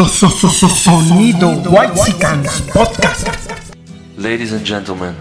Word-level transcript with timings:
So, 0.00 0.28
so, 0.28 0.48
so, 0.48 0.66
sonido 0.66 1.62
White 1.70 1.90
Podcast. 1.92 3.76
Ladies 4.16 4.54
and 4.54 4.64
gentlemen, 4.64 5.14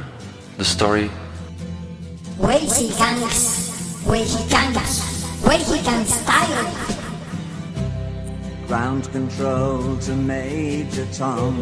the 0.58 0.64
story. 0.64 1.12
Huejicangas, 2.40 4.06
Huejicangas, 4.06 5.02
Huejican 5.44 6.06
style. 6.06 6.72
Ground 8.68 9.12
control 9.12 9.98
to 9.98 10.16
Major 10.16 11.06
Tom. 11.12 11.58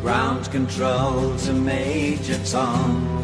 Ground 0.00 0.50
control 0.50 1.36
to 1.36 1.52
Major 1.52 2.38
Tom. 2.46 3.23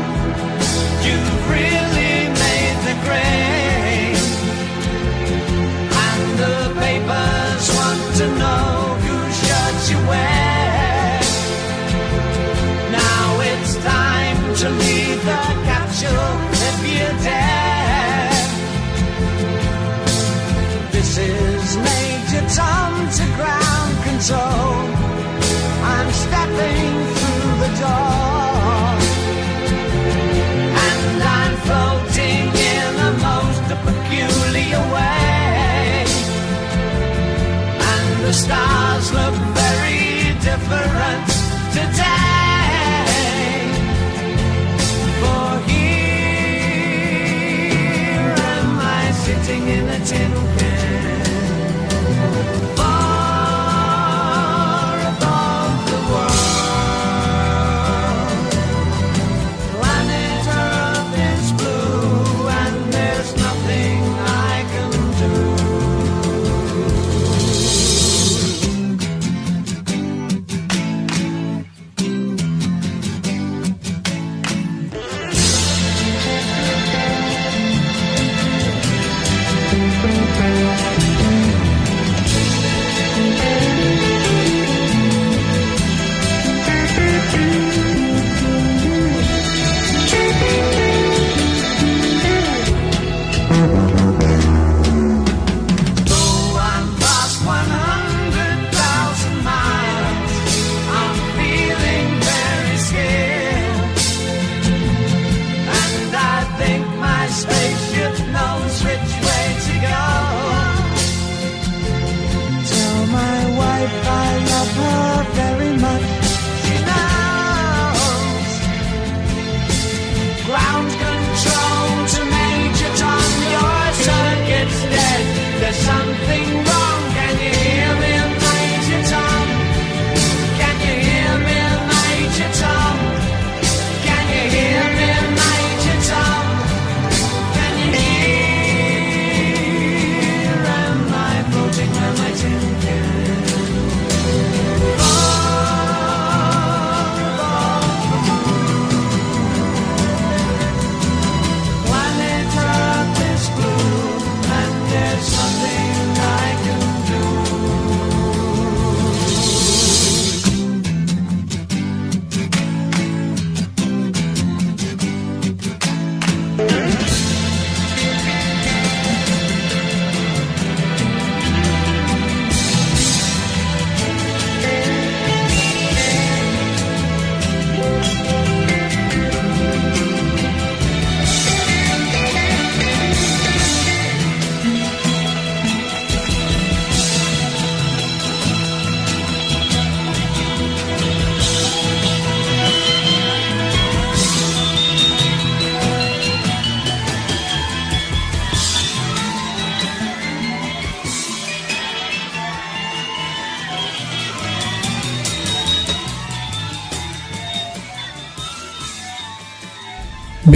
stars 38.51 39.13
look 39.13 39.50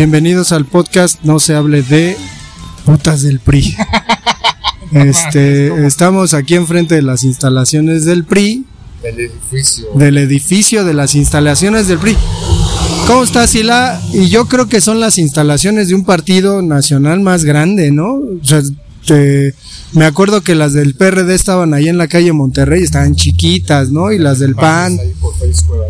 Bienvenidos 0.06 0.52
al 0.52 0.66
podcast 0.66 1.24
No 1.24 1.40
se 1.40 1.56
hable 1.56 1.81
de 1.81 2.16
putas 2.86 3.24
del 3.24 3.40
PRI. 3.40 3.75
este, 4.92 5.88
estamos 5.88 6.36
aquí 6.36 6.54
enfrente 6.54 6.94
de 6.94 7.02
las 7.02 7.24
instalaciones 7.24 8.06
del 8.06 8.24
PRI. 8.24 8.66
Del 9.02 9.19
edificio. 9.19 9.88
Del 9.96 10.19
edificio 10.19 10.86
de 10.86 10.94
las 10.94 11.16
instalaciones 11.16 11.88
del 11.88 11.98
PRI. 11.98 12.16
¿Cómo 13.07 13.24
estás, 13.24 13.50
Sila? 13.50 14.00
Y 14.13 14.28
yo 14.28 14.48
creo 14.48 14.69
que 14.69 14.80
son 14.80 15.00
las 15.00 15.18
instalaciones 15.18 15.88
de 15.88 15.96
un 15.96 16.06
partido 16.06 16.62
nacional 16.62 17.22
más 17.22 17.44
grande, 17.44 17.90
¿no? 17.90 18.13
O 18.13 18.44
sea, 18.44 18.62
me 19.94 20.06
acuerdo 20.06 20.42
que 20.42 20.54
las 20.54 20.74
del 20.74 20.94
PRD 20.94 21.34
estaban 21.34 21.74
ahí 21.74 21.90
en 21.90 21.98
la 21.98 22.08
calle 22.08 22.31
Monterrey, 22.31 22.84
estaban 22.84 23.16
chiquitas, 23.16 23.90
¿no? 23.90 24.12
Y 24.12 24.19
las 24.19 24.38
del 24.38 24.54
PAN 24.54 25.00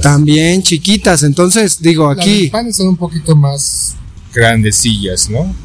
también 0.01 0.63
chiquitas. 0.63 1.23
Entonces, 1.23 1.81
digo, 1.81 2.09
aquí... 2.09 2.43
Las 2.43 2.51
PAN 2.51 2.73
son 2.73 2.87
un 2.87 2.95
poquito 2.95 3.35
más 3.35 3.97
grandecillas, 4.35 5.29
¿no? 5.29 5.55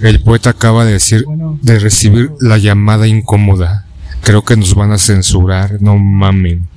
El 0.00 0.22
poeta 0.22 0.50
acaba 0.50 0.84
de 0.84 0.92
decir 0.92 1.24
de 1.62 1.78
recibir 1.78 2.30
la 2.40 2.58
llamada 2.58 3.06
incómoda. 3.06 3.86
Creo 4.22 4.44
que 4.44 4.56
nos 4.56 4.74
van 4.74 4.92
a 4.92 4.98
censurar, 4.98 5.80
no 5.80 5.96
mamen. 5.96 6.68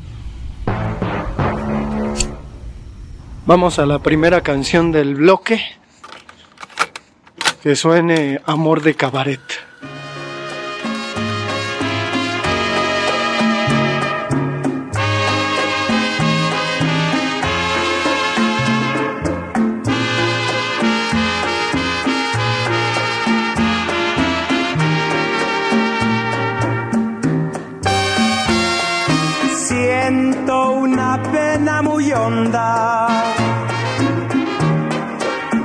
vamos 3.51 3.79
a 3.79 3.85
la 3.85 3.99
primera 3.99 4.39
canción 4.41 4.93
del 4.93 5.15
bloque. 5.15 5.61
Que 7.61 7.75
suene 7.75 8.39
Amor 8.45 8.81
de 8.81 8.95
Cabaret. 8.95 9.41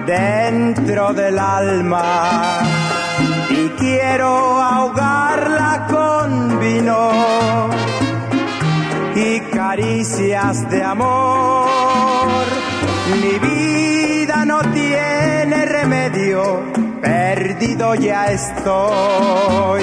Dentro 0.06 1.12
del 1.12 1.38
alma 1.38 2.60
y 3.50 3.68
quiero 3.70 4.28
ahogarla 4.62 5.86
con 5.90 6.60
vino 6.60 7.68
y 9.16 9.40
caricias 9.52 10.70
de 10.70 10.82
amor. 10.84 12.46
Mi 13.20 13.38
vida 13.38 14.44
no 14.44 14.60
tiene 14.72 15.64
remedio, 15.66 16.62
perdido 17.02 17.94
ya 17.96 18.26
estoy 18.26 19.82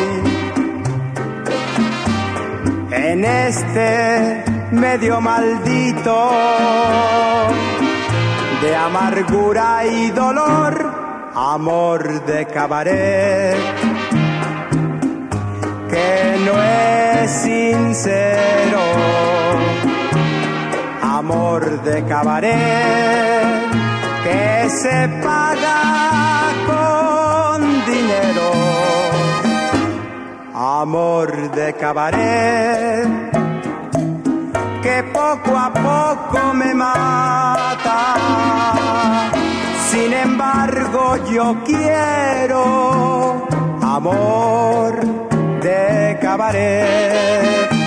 en 2.92 3.26
este 3.26 4.63
medio 4.74 5.22
maldito 5.22 6.32
de 8.62 8.76
amargura 8.76 9.86
y 9.86 10.10
dolor, 10.12 11.32
amor 11.36 12.26
de 12.26 12.46
cabaret 12.48 13.56
que 15.90 16.38
no 16.46 16.64
es 16.64 17.32
sincero, 17.32 18.82
amor 21.02 21.84
de 21.84 22.04
cabaret 22.06 23.44
que 24.24 24.70
se 24.70 25.10
paga 25.22 25.82
con 26.66 27.62
dinero. 27.86 28.52
Amor 30.56 31.52
de 31.52 31.74
cabaret 31.74 33.53
poco 35.42 35.58
a 35.58 35.74
poco 35.74 36.54
me 36.54 36.74
mata. 36.74 38.16
Sin 39.90 40.14
embargo, 40.14 41.18
yo 41.32 41.56
quiero 41.66 43.48
amor 43.82 44.94
de 45.62 46.18
cabaret. 46.22 47.83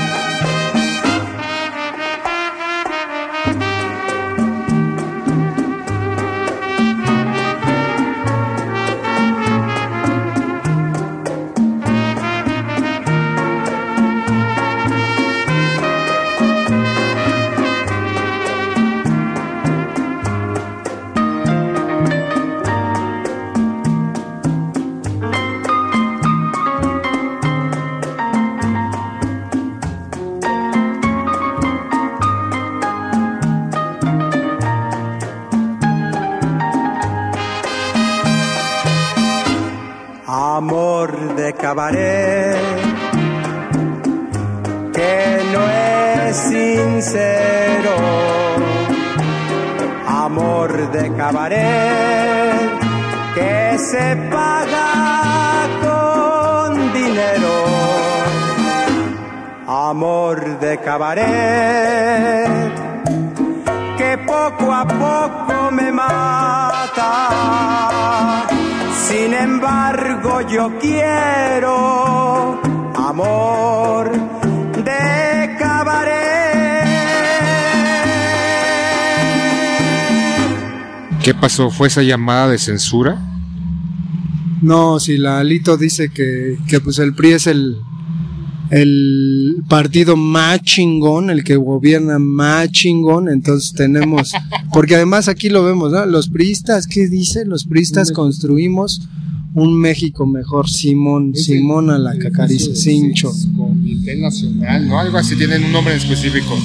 De 41.36 41.52
cabaret 41.52 42.56
que 44.94 45.38
no 45.52 45.68
es 45.68 46.36
sincero, 46.36 47.94
amor 50.06 50.90
de 50.92 51.14
cabaret 51.14 52.70
que 53.34 53.78
se 53.78 54.16
paga 54.30 55.68
con 55.84 56.92
dinero, 56.94 57.54
amor 59.66 60.58
de 60.58 60.78
cabaret 60.78 62.72
que 63.98 64.16
poco 64.26 64.72
a 64.72 64.86
poco 64.86 65.70
me 65.70 65.92
mata. 65.92 67.95
Sin 69.08 69.32
embargo, 69.34 70.40
yo 70.50 70.78
quiero 70.80 72.60
amor 72.96 74.10
de 74.82 75.56
cabaret. 75.56 76.88
¿Qué 81.22 81.34
pasó? 81.34 81.70
¿Fue 81.70 81.86
esa 81.86 82.02
llamada 82.02 82.48
de 82.48 82.58
censura? 82.58 83.22
No, 84.60 84.98
si 84.98 85.18
la 85.18 85.38
Alito 85.38 85.76
dice 85.76 86.10
que, 86.10 86.58
que 86.66 86.80
pues 86.80 86.98
el 86.98 87.14
PRI 87.14 87.32
es 87.34 87.46
el, 87.46 87.76
el 88.70 89.62
partido 89.68 90.16
más 90.16 90.62
chingón, 90.62 91.30
el 91.30 91.44
que 91.44 91.56
gobierna 91.56 92.18
más 92.18 92.70
chingón, 92.70 93.28
entonces 93.28 93.72
tenemos, 93.72 94.32
porque 94.72 94.96
además 94.96 95.28
aquí 95.28 95.48
lo 95.48 95.64
vemos, 95.64 95.92
¿no? 95.92 96.04
Los 96.06 96.28
priistas, 96.28 96.86
¿qué 96.86 97.08
dice? 97.08 97.44
Los 97.44 97.64
priistas 97.64 98.12
construimos 98.12 99.08
un 99.56 99.78
México 99.78 100.26
mejor, 100.26 100.68
Simón, 100.68 101.34
Simón 101.34 101.88
a 101.88 101.98
la 101.98 102.18
cacariza, 102.18 102.74
cincho. 102.74 103.32
Comité 103.56 104.14
Nacional, 104.16 104.86
¿no? 104.86 105.00
Algo 105.00 105.16
así, 105.16 105.34
tienen 105.34 105.64
un 105.64 105.72
nombre 105.72 105.94
en 105.94 106.00
específico. 106.00 106.58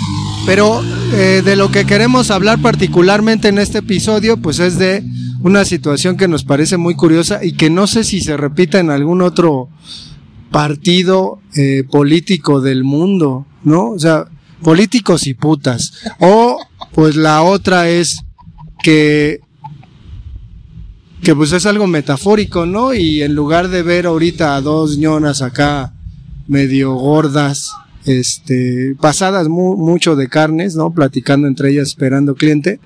Pero 0.45 0.81
eh, 1.13 1.41
de 1.45 1.55
lo 1.55 1.71
que 1.71 1.85
queremos 1.85 2.31
hablar 2.31 2.61
particularmente 2.61 3.47
en 3.47 3.59
este 3.59 3.77
episodio, 3.77 4.35
pues 4.35 4.59
es 4.59 4.77
de 4.77 5.05
una 5.41 5.63
situación 5.63 6.17
que 6.17 6.27
nos 6.27 6.43
parece 6.43 6.75
muy 6.75 6.95
curiosa 6.95 7.43
y 7.43 7.53
que 7.53 7.69
no 7.69 7.87
sé 7.87 8.03
si 8.03 8.19
se 8.19 8.35
repita 8.35 8.79
en 8.79 8.89
algún 8.89 9.21
otro 9.21 9.69
partido 10.51 11.39
eh, 11.55 11.83
político 11.89 12.61
del 12.61 12.83
mundo, 12.83 13.45
¿no? 13.63 13.91
O 13.91 13.99
sea, 13.99 14.25
políticos 14.61 15.25
y 15.27 15.33
putas. 15.33 15.93
O, 16.19 16.59
pues 16.93 17.15
la 17.15 17.41
otra 17.41 17.89
es 17.89 18.19
que 18.83 19.39
que 21.23 21.35
pues 21.35 21.51
es 21.51 21.67
algo 21.67 21.85
metafórico, 21.85 22.65
¿no? 22.65 22.95
Y 22.95 23.21
en 23.21 23.35
lugar 23.35 23.69
de 23.69 23.83
ver 23.83 24.07
ahorita 24.07 24.55
a 24.55 24.61
dos 24.61 24.97
ñonas 24.97 25.43
acá 25.43 25.93
medio 26.47 26.93
gordas, 26.95 27.69
este, 28.05 28.95
pasadas 28.99 29.47
mu- 29.47 29.77
mucho 29.77 30.15
de 30.15 30.27
carnes, 30.27 30.75
¿no? 30.75 30.91
Platicando 30.91 31.47
entre 31.47 31.69
ellas, 31.69 31.89
esperando 31.89 32.33
cliente, 32.33 32.79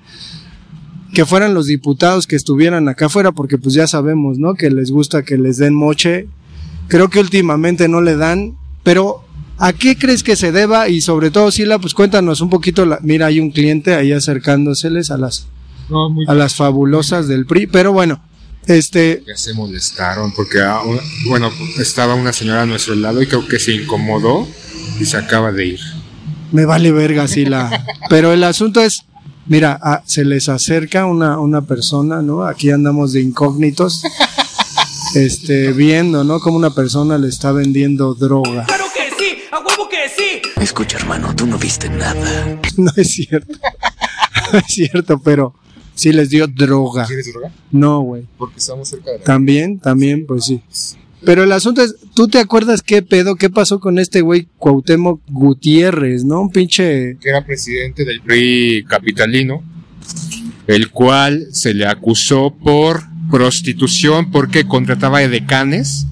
que 1.14 1.24
fueran 1.24 1.54
los 1.54 1.66
diputados 1.66 2.26
que 2.26 2.36
estuvieran 2.36 2.90
acá 2.90 3.06
afuera, 3.06 3.32
porque 3.32 3.56
pues 3.56 3.74
ya 3.74 3.86
sabemos, 3.86 4.38
¿no? 4.38 4.52
Que 4.54 4.70
les 4.70 4.90
gusta 4.90 5.22
que 5.22 5.38
les 5.38 5.56
den 5.56 5.74
moche. 5.74 6.28
Creo 6.88 7.08
que 7.10 7.20
últimamente 7.20 7.88
no 7.88 8.00
le 8.00 8.16
dan, 8.16 8.56
pero 8.82 9.24
¿a 9.58 9.72
qué 9.72 9.96
crees 9.96 10.22
que 10.22 10.36
se 10.36 10.52
deba? 10.52 10.88
Y 10.88 11.00
sobre 11.00 11.30
todo, 11.30 11.50
Sila, 11.50 11.78
pues 11.78 11.94
cuéntanos 11.94 12.40
un 12.40 12.50
poquito, 12.50 12.86
la, 12.86 12.98
mira, 13.02 13.26
hay 13.26 13.40
un 13.40 13.50
cliente 13.50 13.94
ahí 13.94 14.12
acercándoseles 14.12 15.10
a 15.10 15.18
las, 15.18 15.46
No, 15.88 16.08
muy 16.10 16.24
a 16.28 16.34
las 16.34 16.54
fabulosas 16.54 17.26
del 17.28 17.46
PRI, 17.46 17.66
pero 17.66 17.92
bueno, 17.92 18.20
este, 18.66 19.22
Ya 19.26 19.36
se 19.36 19.54
molestaron 19.54 20.32
porque, 20.32 20.60
ah, 20.60 20.80
una- 20.84 21.02
bueno, 21.28 21.50
estaba 21.78 22.14
una 22.14 22.32
señora 22.32 22.62
a 22.62 22.66
nuestro 22.66 22.94
lado 22.94 23.20
y 23.22 23.26
creo 23.26 23.46
que 23.46 23.58
se 23.58 23.72
incomodó 23.74 24.46
y 25.00 25.04
se 25.04 25.16
acaba 25.16 25.52
de 25.52 25.66
ir. 25.66 25.80
Me 26.52 26.64
vale 26.64 26.92
verga, 26.92 27.26
sí, 27.26 27.44
la. 27.44 27.84
Pero 28.08 28.32
el 28.32 28.44
asunto 28.44 28.80
es 28.80 29.02
Mira, 29.48 29.78
ah, 29.80 30.02
se 30.06 30.24
les 30.24 30.48
acerca 30.48 31.06
una, 31.06 31.38
una 31.38 31.62
persona, 31.62 32.20
¿no? 32.20 32.42
Aquí 32.42 32.70
andamos 32.70 33.12
de 33.12 33.22
incógnitos, 33.22 34.02
este, 35.14 35.72
viendo, 35.72 36.24
¿no? 36.24 36.40
Como 36.40 36.56
una 36.56 36.74
persona 36.74 37.18
le 37.18 37.28
está 37.28 37.52
vendiendo 37.52 38.14
droga. 38.14 38.64
¡Claro 38.64 38.84
que 38.94 39.10
sí! 39.18 39.38
¡A 39.50 39.58
huevo 39.58 39.88
que 39.88 40.08
sí! 40.08 40.42
Escucha, 40.60 40.98
hermano, 40.98 41.34
tú 41.34 41.46
no 41.46 41.58
viste 41.58 41.88
nada. 41.88 42.60
No 42.76 42.92
es 42.96 43.10
cierto. 43.10 43.58
No 44.52 44.58
es 44.58 44.66
cierto, 44.66 45.18
pero 45.18 45.54
sí 45.94 46.12
les 46.12 46.30
dio 46.30 46.46
droga. 46.46 47.06
¿Quieres 47.06 47.32
droga? 47.32 47.50
No, 47.72 48.00
güey. 48.00 48.24
Porque 48.38 48.58
estamos 48.58 48.88
cerca 48.88 49.10
de 49.10 49.18
la... 49.18 49.24
También, 49.24 49.80
también, 49.80 50.24
pues 50.26 50.44
sí. 50.44 50.62
Pero 51.24 51.42
el 51.42 51.50
asunto 51.50 51.82
es, 51.82 51.96
¿tú 52.14 52.28
te 52.28 52.38
acuerdas 52.38 52.82
qué 52.82 53.02
pedo, 53.02 53.34
qué 53.34 53.50
pasó 53.50 53.80
con 53.80 53.98
este 53.98 54.20
güey 54.20 54.46
Cuauhtémoc 54.58 55.20
Gutiérrez, 55.28 56.24
no? 56.24 56.42
Un 56.42 56.50
pinche... 56.50 57.16
que 57.20 57.28
era 57.28 57.44
presidente 57.44 58.04
del 58.04 58.20
PRI 58.20 58.84
capitalino, 58.86 59.64
el 60.68 60.90
cual 60.90 61.48
se 61.50 61.74
le 61.74 61.86
acusó 61.86 62.54
por 62.54 63.02
prostitución 63.30 64.30
porque 64.30 64.66
contrataba 64.66 65.22
edecanes 65.22 66.06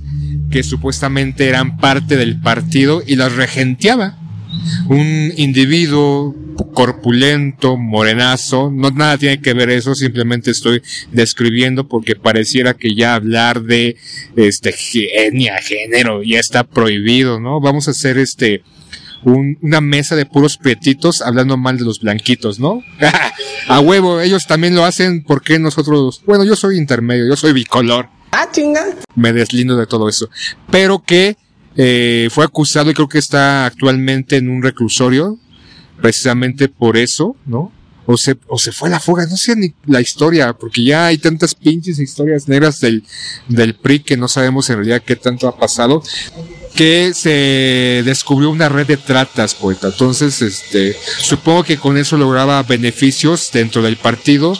que 0.50 0.62
supuestamente 0.62 1.48
eran 1.48 1.78
parte 1.78 2.16
del 2.16 2.40
partido 2.40 3.02
y 3.06 3.16
las 3.16 3.34
regenteaba. 3.34 4.18
Un 4.88 5.32
individuo 5.36 6.34
corpulento, 6.74 7.76
morenazo, 7.76 8.70
no 8.70 8.90
nada 8.90 9.18
tiene 9.18 9.40
que 9.40 9.54
ver 9.54 9.70
eso, 9.70 9.94
simplemente 9.94 10.50
estoy 10.50 10.82
describiendo 11.12 11.88
porque 11.88 12.14
pareciera 12.14 12.74
que 12.74 12.94
ya 12.94 13.14
hablar 13.14 13.62
de 13.62 13.96
este 14.36 14.72
genia, 14.72 15.58
género, 15.58 16.22
ya 16.22 16.38
está 16.38 16.64
prohibido, 16.64 17.40
¿no? 17.40 17.60
Vamos 17.60 17.88
a 17.88 17.92
hacer 17.92 18.18
este 18.18 18.62
un- 19.24 19.58
una 19.62 19.80
mesa 19.80 20.16
de 20.16 20.26
puros 20.26 20.56
prietitos 20.58 21.22
hablando 21.22 21.56
mal 21.56 21.78
de 21.78 21.84
los 21.84 22.00
blanquitos, 22.00 22.58
¿no? 22.60 22.80
a 23.68 23.80
huevo, 23.80 24.20
ellos 24.20 24.44
también 24.46 24.74
lo 24.74 24.84
hacen 24.84 25.22
porque 25.24 25.58
nosotros, 25.58 26.22
bueno, 26.26 26.44
yo 26.44 26.56
soy 26.56 26.76
intermedio, 26.78 27.26
yo 27.28 27.36
soy 27.36 27.52
bicolor. 27.52 28.08
Ah, 28.32 28.48
chinga. 28.50 28.84
Me 29.14 29.32
deslindo 29.32 29.76
de 29.76 29.86
todo 29.86 30.08
eso. 30.08 30.28
Pero 30.70 31.02
que 31.02 31.36
eh, 31.76 32.28
fue 32.30 32.44
acusado 32.44 32.90
y 32.90 32.94
creo 32.94 33.08
que 33.08 33.18
está 33.18 33.66
actualmente 33.66 34.36
en 34.36 34.48
un 34.48 34.62
reclusorio, 34.62 35.38
precisamente 36.00 36.68
por 36.68 36.96
eso, 36.96 37.36
¿no? 37.46 37.72
O 38.06 38.16
se, 38.16 38.36
o 38.48 38.58
se 38.58 38.72
fue 38.72 38.88
a 38.88 38.92
la 38.92 39.00
fuga, 39.00 39.26
no 39.26 39.36
sé 39.36 39.56
ni 39.56 39.72
la 39.86 40.00
historia, 40.00 40.52
porque 40.52 40.84
ya 40.84 41.06
hay 41.06 41.18
tantas 41.18 41.54
pinches 41.54 41.98
historias 41.98 42.48
negras 42.48 42.80
del, 42.80 43.02
del 43.48 43.74
PRI 43.74 44.00
que 44.00 44.16
no 44.16 44.28
sabemos 44.28 44.68
en 44.68 44.76
realidad 44.76 45.02
qué 45.04 45.16
tanto 45.16 45.48
ha 45.48 45.56
pasado 45.56 46.02
que 46.74 47.12
se 47.14 48.02
descubrió 48.04 48.50
una 48.50 48.68
red 48.68 48.86
de 48.86 48.96
tratas, 48.96 49.54
poeta. 49.54 49.88
Entonces, 49.88 50.42
este, 50.42 50.96
supongo 51.18 51.62
que 51.62 51.78
con 51.78 51.96
eso 51.96 52.16
lograba 52.16 52.62
beneficios 52.64 53.50
dentro 53.52 53.80
del 53.80 53.96
partido 53.96 54.58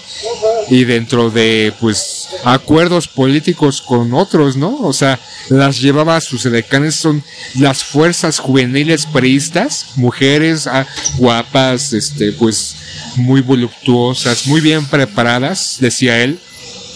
y 0.68 0.84
dentro 0.84 1.30
de, 1.30 1.72
pues, 1.80 2.28
acuerdos 2.44 3.08
políticos 3.08 3.82
con 3.82 4.14
otros, 4.14 4.56
¿no? 4.56 4.78
O 4.82 4.92
sea, 4.92 5.18
las 5.48 5.80
llevaba 5.80 6.16
a 6.16 6.20
sus 6.20 6.46
edecanes, 6.46 6.94
son 6.94 7.22
las 7.58 7.82
fuerzas 7.82 8.38
juveniles 8.38 9.06
priistas, 9.06 9.86
mujeres 9.96 10.66
ah, 10.68 10.86
guapas, 11.18 11.92
este, 11.92 12.32
pues, 12.32 12.76
muy 13.16 13.40
voluptuosas, 13.40 14.46
muy 14.46 14.60
bien 14.60 14.86
preparadas, 14.86 15.78
decía 15.80 16.22
él, 16.22 16.38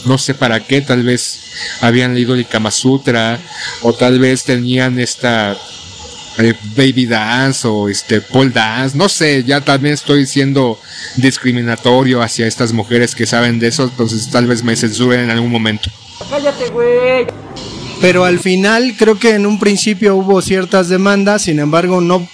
no 0.06 0.18
sé 0.18 0.34
para 0.34 0.60
qué, 0.60 0.80
tal 0.80 1.02
vez 1.02 1.40
habían 1.80 2.14
leído 2.14 2.34
el 2.34 2.46
Kama 2.46 2.70
Sutra 2.70 3.38
o 3.82 3.92
tal 3.92 4.18
vez 4.18 4.44
tenían 4.44 4.98
esta 4.98 5.56
eh, 6.38 6.54
baby 6.76 7.06
dance 7.06 7.66
o 7.66 7.88
este 7.88 8.20
pole 8.20 8.50
dance, 8.50 8.96
no 8.96 9.08
sé, 9.08 9.42
ya 9.44 9.60
también 9.60 9.94
estoy 9.94 10.26
siendo 10.26 10.78
discriminatorio 11.16 12.22
hacia 12.22 12.46
estas 12.46 12.72
mujeres 12.72 13.14
que 13.14 13.26
saben 13.26 13.58
de 13.58 13.68
eso, 13.68 13.84
entonces 13.84 14.30
tal 14.30 14.46
vez 14.46 14.62
me 14.62 14.76
censuren 14.76 15.20
en 15.20 15.30
algún 15.30 15.50
momento. 15.50 15.90
Pero 18.00 18.24
al 18.24 18.38
final 18.38 18.94
creo 18.96 19.18
que 19.18 19.34
en 19.34 19.46
un 19.46 19.58
principio 19.58 20.14
hubo 20.14 20.40
ciertas 20.40 20.88
demandas, 20.88 21.42
sin 21.42 21.58
embargo 21.58 22.00
no, 22.00 22.28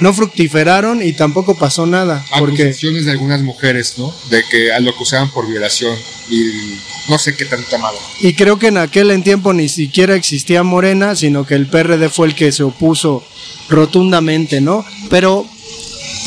no 0.00 0.12
fructiferaron 0.12 1.02
y 1.02 1.12
tampoco 1.12 1.56
pasó 1.56 1.86
nada. 1.86 2.24
Porque 2.38 2.64
Acusaciones 2.64 3.04
de 3.04 3.12
algunas 3.12 3.42
mujeres, 3.42 3.94
¿no? 3.96 4.14
De 4.30 4.42
que 4.50 4.70
lo 4.80 4.90
acusaban 4.90 5.30
por 5.30 5.48
violación 5.48 5.96
y 6.28 6.78
no 7.08 7.18
sé 7.18 7.36
qué 7.36 7.44
tanto 7.44 7.76
amado. 7.76 7.98
Y 8.20 8.34
creo 8.34 8.58
que 8.58 8.68
en 8.68 8.78
aquel 8.78 9.10
en 9.10 9.22
tiempo 9.22 9.52
ni 9.52 9.68
siquiera 9.68 10.14
existía 10.14 10.62
Morena, 10.62 11.14
sino 11.14 11.46
que 11.46 11.54
el 11.54 11.66
PRD 11.66 12.08
fue 12.08 12.28
el 12.28 12.34
que 12.34 12.52
se 12.52 12.62
opuso 12.62 13.24
rotundamente, 13.68 14.60
¿no? 14.60 14.84
Pero, 15.10 15.46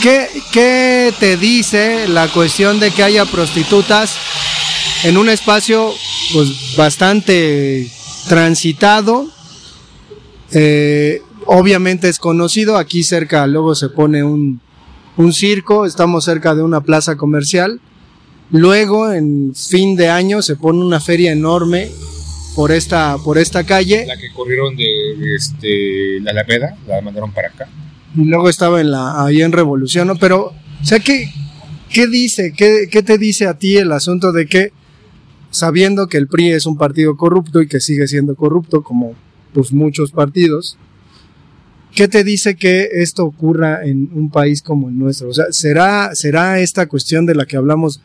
¿qué, 0.01 0.29
qué 0.51 1.13
te 1.19 1.37
dice 1.37 2.07
la 2.07 2.27
cuestión 2.27 2.79
de 2.79 2.91
que 2.91 3.03
haya 3.03 3.25
prostitutas 3.25 4.15
en 5.03 5.17
un 5.17 5.29
espacio 5.29 5.93
pues 6.33 6.75
bastante 6.75 7.89
transitado? 8.27 9.27
Eh, 10.51 11.21
obviamente 11.47 12.09
es 12.09 12.19
conocido, 12.19 12.77
aquí 12.77 13.03
cerca 13.03 13.47
luego 13.47 13.75
se 13.75 13.89
pone 13.89 14.23
un, 14.23 14.61
un 15.17 15.33
circo, 15.33 15.85
estamos 15.85 16.25
cerca 16.25 16.55
de 16.55 16.61
una 16.61 16.81
plaza 16.81 17.15
comercial. 17.17 17.81
Luego, 18.51 19.11
en 19.11 19.53
fin 19.55 19.95
de 19.95 20.09
año, 20.09 20.41
se 20.41 20.55
pone 20.55 20.79
una 20.79 21.01
feria 21.01 21.31
enorme 21.31 21.89
por 22.55 22.71
esta, 22.71 23.17
por 23.17 23.37
esta 23.37 23.65
calle. 23.65 24.05
La 24.07 24.17
que 24.17 24.31
corrieron 24.31 24.75
de, 24.75 24.83
de, 24.83 25.35
este, 25.35 26.19
la 26.21 26.31
Alameda, 26.31 26.77
la 26.87 27.01
mandaron 27.01 27.33
para 27.33 27.49
acá. 27.49 27.67
Y 28.15 28.23
luego 28.23 28.49
estaba 28.49 28.79
en 28.79 28.91
la, 28.91 29.25
ahí 29.25 29.41
en 29.41 29.51
Revolución, 29.51 30.07
¿no? 30.07 30.15
Pero, 30.15 30.53
o 30.81 30.85
sea, 30.85 30.99
¿qué, 30.99 31.29
qué 31.89 32.07
dice? 32.07 32.53
¿Qué, 32.55 32.87
¿Qué 32.89 33.03
te 33.03 33.17
dice 33.17 33.47
a 33.47 33.57
ti 33.57 33.77
el 33.77 33.91
asunto 33.91 34.31
de 34.31 34.47
que, 34.47 34.71
sabiendo 35.51 36.07
que 36.07 36.17
el 36.17 36.27
PRI 36.27 36.51
es 36.51 36.65
un 36.65 36.77
partido 36.77 37.17
corrupto 37.17 37.61
y 37.61 37.67
que 37.67 37.81
sigue 37.81 38.07
siendo 38.07 38.35
corrupto, 38.35 38.81
como 38.81 39.13
pues 39.53 39.73
muchos 39.73 40.11
partidos, 40.11 40.77
¿qué 41.97 42.07
te 42.07 42.23
dice 42.23 42.55
que 42.55 42.87
esto 42.93 43.25
ocurra 43.25 43.83
en 43.83 44.09
un 44.13 44.29
país 44.29 44.61
como 44.61 44.87
el 44.87 44.97
nuestro? 44.99 45.29
O 45.29 45.33
sea, 45.33 45.45
¿será, 45.49 46.11
será 46.13 46.59
esta 46.59 46.85
cuestión 46.85 47.25
de 47.25 47.33
la 47.33 47.47
que 47.47 47.57
hablamos 47.57 48.01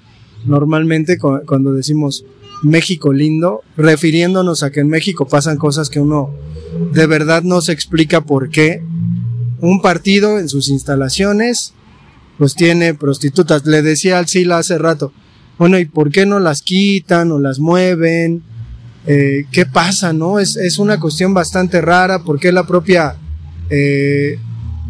normalmente 0.47 1.19
cu- 1.19 1.43
cuando 1.47 1.75
decimos 1.75 2.25
México 2.63 3.13
lindo, 3.13 3.61
refiriéndonos 3.77 4.63
a 4.63 4.71
que 4.71 4.81
en 4.81 4.89
México 4.89 5.27
pasan 5.29 5.59
cosas 5.59 5.91
que 5.91 6.01
uno 6.01 6.31
de 6.95 7.07
verdad 7.07 7.43
no 7.43 7.61
se 7.61 7.73
explica 7.73 8.23
por 8.23 8.49
qué 8.49 8.83
un 9.61 9.83
partido 9.83 10.39
en 10.39 10.49
sus 10.49 10.71
instalaciones 10.71 11.75
pues 12.39 12.55
tiene 12.55 12.95
prostitutas. 12.95 13.67
Le 13.67 13.83
decía 13.83 14.19
al 14.19 14.27
Sila 14.27 14.57
hace 14.57 14.79
rato, 14.79 15.13
bueno, 15.59 15.79
¿y 15.79 15.85
por 15.85 16.11
qué 16.11 16.25
no 16.25 16.41
las 16.41 16.63
quitan 16.63 17.31
o 17.31 17.39
las 17.39 17.59
mueven? 17.59 18.43
Eh, 19.07 19.45
¿Qué 19.53 19.67
pasa, 19.67 20.15
no? 20.15 20.39
Es, 20.39 20.57
es 20.57 20.79
una 20.79 20.99
cuestión 20.99 21.35
bastante 21.35 21.81
rara, 21.83 22.21
porque 22.25 22.53
la 22.53 22.67
propia 22.67 23.17
eh, 23.71 24.39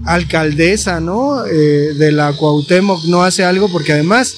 alcaldesa, 0.05 1.00
¿no? 1.00 1.47
Eh, 1.47 1.95
de 1.95 2.12
la 2.12 2.33
Cuauhtémoc 2.33 3.05
no 3.07 3.23
hace 3.23 3.45
algo, 3.45 3.71
porque 3.71 3.93
además 3.93 4.35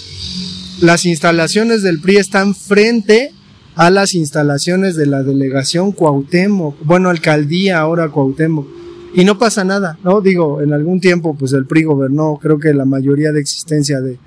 las 0.80 1.04
instalaciones 1.04 1.82
del 1.82 2.00
PRI 2.00 2.16
están 2.16 2.54
frente 2.54 3.32
a 3.74 3.90
las 3.90 4.14
instalaciones 4.14 4.94
de 4.96 5.06
la 5.06 5.22
delegación 5.22 5.92
Cuauhtémoc, 5.92 6.76
bueno, 6.84 7.10
alcaldía 7.10 7.80
ahora 7.80 8.08
Cuauhtémoc, 8.08 8.66
y 9.14 9.24
no 9.24 9.38
pasa 9.38 9.64
nada, 9.64 9.98
¿no? 10.04 10.20
Digo, 10.20 10.60
en 10.60 10.72
algún 10.72 11.00
tiempo, 11.00 11.36
pues 11.36 11.52
el 11.52 11.66
PRI 11.66 11.84
gobernó, 11.84 12.38
creo 12.40 12.58
que 12.58 12.74
la 12.74 12.84
mayoría 12.84 13.32
de 13.32 13.40
existencia 13.40 14.00
de, 14.00 14.18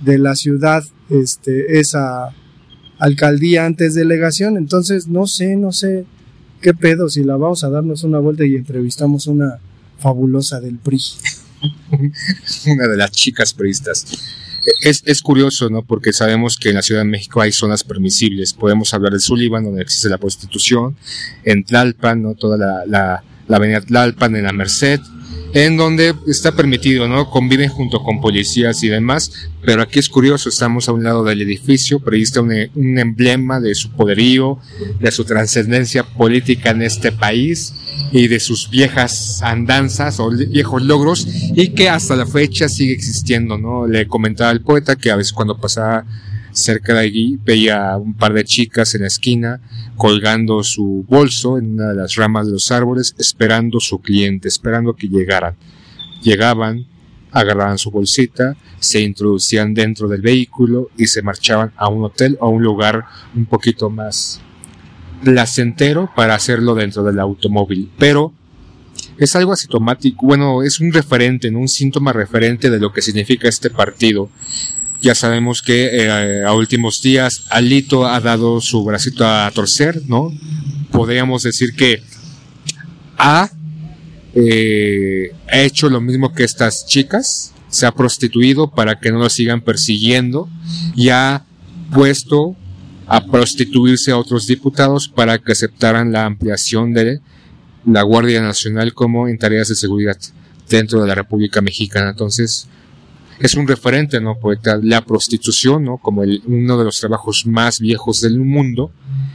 de 0.00 0.18
la 0.18 0.34
ciudad, 0.34 0.84
este, 1.08 1.78
esa 1.78 2.30
alcaldía 2.98 3.64
antes 3.64 3.94
delegación, 3.94 4.56
entonces 4.56 5.06
no 5.08 5.26
sé, 5.26 5.56
no 5.56 5.72
sé 5.72 6.06
qué 6.60 6.74
pedo, 6.74 7.08
si 7.08 7.22
la 7.24 7.36
vamos 7.36 7.64
a 7.64 7.70
darnos 7.70 8.04
una 8.04 8.18
vuelta 8.18 8.44
y 8.44 8.56
entrevistamos 8.56 9.26
una 9.26 9.58
fabulosa 9.98 10.60
del 10.60 10.78
PRI. 10.78 11.00
una 12.66 12.88
de 12.88 12.96
las 12.96 13.10
chicas 13.12 13.54
periodistas. 13.54 14.04
Es, 14.82 15.02
es 15.06 15.22
curioso, 15.22 15.70
¿no? 15.70 15.82
Porque 15.82 16.12
sabemos 16.12 16.56
que 16.56 16.70
en 16.70 16.74
la 16.74 16.82
Ciudad 16.82 17.02
de 17.02 17.08
México 17.08 17.40
hay 17.40 17.52
zonas 17.52 17.84
permisibles. 17.84 18.52
Podemos 18.52 18.92
hablar 18.94 19.12
de 19.12 19.20
Sullivan, 19.20 19.64
donde 19.64 19.82
existe 19.82 20.08
la 20.08 20.18
prostitución, 20.18 20.96
en 21.44 21.64
Tlalpan, 21.64 22.22
¿no? 22.22 22.34
Toda 22.34 22.56
la, 22.56 22.84
la, 22.86 23.22
la 23.46 23.56
avenida 23.56 23.80
Tlalpan, 23.80 24.34
en 24.34 24.44
la 24.44 24.52
Merced, 24.52 25.00
en 25.56 25.78
donde 25.78 26.14
está 26.26 26.52
permitido, 26.52 27.08
¿no? 27.08 27.30
Conviven 27.30 27.70
junto 27.70 28.02
con 28.02 28.20
policías 28.20 28.82
y 28.82 28.88
demás. 28.88 29.32
Pero 29.62 29.80
aquí 29.80 29.98
es 29.98 30.10
curioso, 30.10 30.50
estamos 30.50 30.86
a 30.86 30.92
un 30.92 31.02
lado 31.02 31.24
del 31.24 31.40
edificio, 31.40 31.98
pero 31.98 32.14
ahí 32.14 32.22
está 32.22 32.42
un, 32.42 32.52
un 32.74 32.98
emblema 32.98 33.58
de 33.58 33.74
su 33.74 33.90
poderío, 33.90 34.58
de 35.00 35.10
su 35.10 35.24
trascendencia 35.24 36.02
política 36.04 36.72
en 36.72 36.82
este 36.82 37.10
país 37.10 37.72
y 38.12 38.28
de 38.28 38.38
sus 38.38 38.68
viejas 38.68 39.40
andanzas 39.42 40.20
o 40.20 40.28
viejos 40.28 40.82
logros 40.82 41.26
y 41.26 41.68
que 41.68 41.88
hasta 41.88 42.16
la 42.16 42.26
fecha 42.26 42.68
sigue 42.68 42.92
existiendo, 42.92 43.56
¿no? 43.56 43.86
Le 43.86 44.06
comentaba 44.06 44.50
al 44.50 44.60
poeta 44.60 44.96
que 44.96 45.10
a 45.10 45.16
veces 45.16 45.32
cuando 45.32 45.58
pasaba 45.58 46.04
cerca 46.56 46.94
de 46.94 47.00
allí 47.00 47.38
veía 47.44 47.96
un 47.96 48.14
par 48.14 48.32
de 48.32 48.42
chicas 48.44 48.94
en 48.94 49.02
la 49.02 49.08
esquina 49.08 49.60
colgando 49.96 50.62
su 50.64 51.04
bolso 51.06 51.58
en 51.58 51.74
una 51.74 51.88
de 51.88 51.96
las 51.96 52.14
ramas 52.14 52.46
de 52.46 52.52
los 52.52 52.70
árboles 52.70 53.14
esperando 53.18 53.78
su 53.78 54.00
cliente, 54.00 54.48
esperando 54.48 54.94
que 54.94 55.08
llegaran. 55.08 55.54
Llegaban, 56.22 56.86
agarraban 57.30 57.76
su 57.76 57.90
bolsita, 57.90 58.56
se 58.78 59.00
introducían 59.00 59.74
dentro 59.74 60.08
del 60.08 60.22
vehículo 60.22 60.90
y 60.96 61.08
se 61.08 61.20
marchaban 61.20 61.72
a 61.76 61.88
un 61.88 62.04
hotel 62.04 62.38
o 62.40 62.46
a 62.46 62.48
un 62.48 62.62
lugar 62.62 63.04
un 63.34 63.44
poquito 63.44 63.90
más 63.90 64.40
placentero 65.22 66.10
para 66.16 66.34
hacerlo 66.34 66.74
dentro 66.74 67.02
del 67.04 67.20
automóvil. 67.20 67.90
Pero 67.98 68.32
es 69.18 69.36
algo 69.36 69.52
asintomático, 69.52 70.26
bueno, 70.26 70.62
es 70.62 70.80
un 70.80 70.90
referente, 70.90 71.50
¿no? 71.50 71.58
un 71.58 71.68
síntoma 71.68 72.14
referente 72.14 72.70
de 72.70 72.80
lo 72.80 72.92
que 72.94 73.02
significa 73.02 73.46
este 73.46 73.68
partido. 73.68 74.30
Ya 75.02 75.14
sabemos 75.14 75.62
que 75.62 76.04
eh, 76.04 76.44
a 76.44 76.52
últimos 76.54 77.02
días 77.02 77.46
Alito 77.50 78.06
ha 78.06 78.20
dado 78.20 78.60
su 78.60 78.84
bracito 78.84 79.26
a 79.26 79.50
torcer, 79.52 80.02
¿no? 80.06 80.32
Podríamos 80.90 81.42
decir 81.42 81.74
que 81.74 82.02
ha 83.18 83.50
eh, 84.34 85.32
hecho 85.50 85.88
lo 85.88 86.00
mismo 86.00 86.32
que 86.32 86.44
estas 86.44 86.86
chicas, 86.86 87.52
se 87.68 87.86
ha 87.86 87.92
prostituido 87.92 88.70
para 88.70 89.00
que 89.00 89.10
no 89.10 89.18
lo 89.18 89.28
sigan 89.28 89.60
persiguiendo 89.60 90.48
y 90.94 91.10
ha 91.10 91.44
puesto 91.92 92.56
a 93.06 93.26
prostituirse 93.26 94.10
a 94.10 94.18
otros 94.18 94.46
diputados 94.46 95.08
para 95.08 95.38
que 95.38 95.52
aceptaran 95.52 96.12
la 96.12 96.24
ampliación 96.24 96.92
de 96.92 97.20
la 97.84 98.02
Guardia 98.02 98.42
Nacional 98.42 98.94
como 98.94 99.28
en 99.28 99.38
tareas 99.38 99.68
de 99.68 99.74
seguridad 99.74 100.18
dentro 100.68 101.00
de 101.00 101.08
la 101.08 101.14
República 101.14 101.60
Mexicana. 101.60 102.10
Entonces, 102.10 102.66
es 103.38 103.54
un 103.54 103.68
referente, 103.68 104.20
¿no? 104.20 104.38
Poeta, 104.38 104.78
la 104.82 105.04
prostitución, 105.04 105.84
¿no? 105.84 105.98
Como 105.98 106.22
uno 106.22 106.78
de 106.78 106.84
los 106.84 106.98
trabajos 106.98 107.46
más 107.46 107.80
viejos 107.80 108.20
del 108.20 108.38
mundo, 108.38 108.92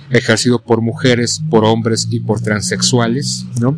ejercido 0.09 0.61
por 0.61 0.81
mujeres, 0.81 1.41
por 1.49 1.63
hombres 1.65 2.07
y 2.09 2.19
por 2.19 2.41
transexuales, 2.41 3.45
¿no? 3.59 3.77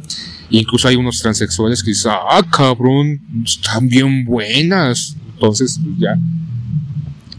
Incluso 0.50 0.88
hay 0.88 0.96
unos 0.96 1.20
transexuales 1.20 1.84
que 1.84 1.92
dicen, 1.92 2.12
ah, 2.14 2.44
cabrón, 2.52 3.22
están 3.44 3.88
bien 3.88 4.26
buenas. 4.26 5.16
Entonces, 5.34 5.80
pues, 5.84 6.00
ya, 6.00 6.18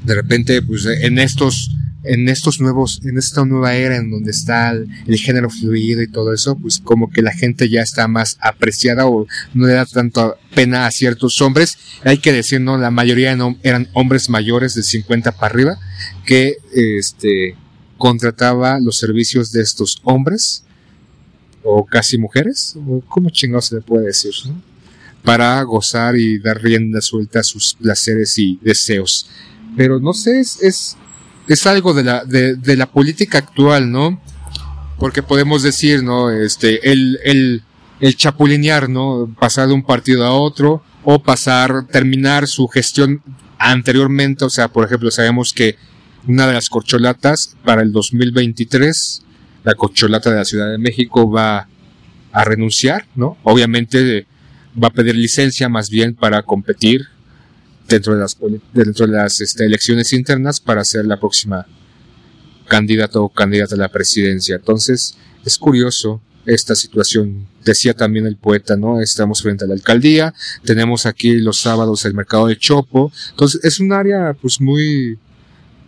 de 0.05 0.15
repente, 0.15 0.61
pues 0.63 0.87
en 0.87 1.19
estos, 1.19 1.75
en 2.05 2.29
estos 2.29 2.61
nuevos, 2.61 3.01
en 3.05 3.19
esta 3.19 3.45
nueva 3.45 3.75
era 3.75 3.97
en 3.97 4.11
donde 4.11 4.31
está 4.31 4.71
el, 4.71 4.89
género 5.17 5.51
fluido 5.51 6.03
y 6.03 6.09
todo 6.09 6.33
eso, 6.33 6.57
pues 6.57 6.79
como 6.79 7.11
que 7.11 7.23
la 7.23 7.33
gente 7.33 7.69
ya 7.69 7.81
está 7.83 8.09
más 8.09 8.37
apreciada 8.41 9.07
o 9.07 9.27
no 9.55 9.67
le 9.67 9.73
da 9.73 9.87
tanta 9.87 10.35
pena 10.55 10.87
a 10.87 10.91
ciertos 10.91 11.41
hombres. 11.41 11.79
Hay 12.05 12.19
que 12.19 12.33
decir, 12.33 12.61
¿no? 12.61 12.77
La 12.79 12.91
mayoría 12.91 13.37
eran 13.63 13.89
hombres 13.95 14.29
mayores 14.29 14.75
de 14.75 14.83
50 14.83 15.33
para 15.33 15.55
arriba 15.55 15.79
que, 16.25 16.57
este, 16.73 17.57
contrataba 17.97 18.79
los 18.81 18.99
servicios 18.99 19.51
de 19.53 19.63
estos 19.63 20.01
hombres 20.05 20.65
o 21.63 21.87
casi 21.87 22.19
mujeres, 22.19 22.77
o 22.87 23.01
cómo 23.09 23.31
chingados 23.31 23.67
se 23.67 23.77
le 23.77 23.81
puede 23.81 24.07
decir, 24.07 24.35
para 25.23 25.63
gozar 25.63 26.17
y 26.17 26.39
dar 26.39 26.63
rienda 26.63 27.01
suelta 27.01 27.41
a 27.41 27.43
sus 27.43 27.75
placeres 27.75 28.39
y 28.39 28.59
deseos. 28.63 29.27
Pero 29.77 29.99
no 29.99 30.13
sé, 30.13 30.41
es, 30.41 30.97
es 31.49 31.67
algo 31.67 31.95
de 31.95 32.05
la, 32.05 32.25
de, 32.25 32.77
la 32.77 32.87
política 32.87 33.39
actual, 33.39 33.91
¿no? 33.91 34.21
Porque 34.99 35.23
podemos 35.23 35.63
decir, 35.63 36.03
¿no? 36.03 36.31
Este, 36.31 36.91
el, 36.91 37.19
el, 37.25 37.63
el 38.01 38.17
chapulinear, 38.17 38.89
¿no? 38.89 39.35
Pasar 39.39 39.69
de 39.69 39.75
un 39.75 39.83
partido 39.83 40.25
a 40.25 40.33
otro, 40.33 40.83
o 41.05 41.23
pasar, 41.23 41.87
terminar 41.89 42.47
su 42.47 42.67
gestión 42.69 43.23
anteriormente, 43.59 44.45
o 44.45 44.51
sea, 44.51 44.69
por 44.69 44.87
ejemplo, 44.87 45.11
sabemos 45.11 45.53
que 45.53 45.77
una 46.27 46.47
de 46.47 46.55
las 46.55 46.69
corcholatas 46.69 47.57
para 47.65 47.83
el 47.83 47.93
2023, 47.93 49.23
la 49.65 49.75
corcholata 49.75 50.31
de 50.31 50.37
la 50.37 50.45
Ciudad 50.45 50.71
de 50.71 50.79
México 50.79 51.31
va 51.31 51.69
a 52.33 52.45
renunciar, 52.45 53.07
¿no? 53.15 53.37
Obviamente 53.43 54.27
va 54.83 54.89
a 54.89 54.93
pedir 54.93 55.15
licencia 55.15 55.69
más 55.69 55.91
bien 55.91 56.15
para 56.15 56.43
competir 56.43 57.07
dentro 57.89 58.15
de 58.15 58.21
las, 58.21 58.37
dentro 58.73 59.07
de 59.07 59.13
las 59.13 59.41
este, 59.41 59.65
elecciones 59.65 60.13
internas 60.13 60.61
para 60.61 60.85
ser 60.85 61.05
la 61.05 61.19
próxima 61.19 61.67
candidato 62.69 63.23
o 63.23 63.29
candidata 63.29 63.75
a 63.75 63.79
la 63.79 63.89
presidencia. 63.89 64.57
Entonces, 64.57 65.17
es 65.45 65.59
curioso 65.59 66.21
esta 66.47 66.75
situación. 66.75 67.47
Decía 67.65 67.95
también 67.95 68.27
el 68.27 68.37
poeta, 68.37 68.77
¿no? 68.77 69.01
Estamos 69.01 69.43
frente 69.43 69.65
a 69.65 69.69
la 69.69 69.75
alcaldía, 69.75 70.35
tenemos 70.65 71.07
aquí 71.07 71.39
los 71.39 71.61
sábados 71.61 72.05
el 72.05 72.15
mercado 72.15 72.47
de 72.47 72.59
Chopo. 72.59 73.13
Entonces, 73.31 73.65
es 73.65 73.81
un 73.81 73.93
área 73.93 74.35
pues 74.35 74.61
muy 74.61 75.19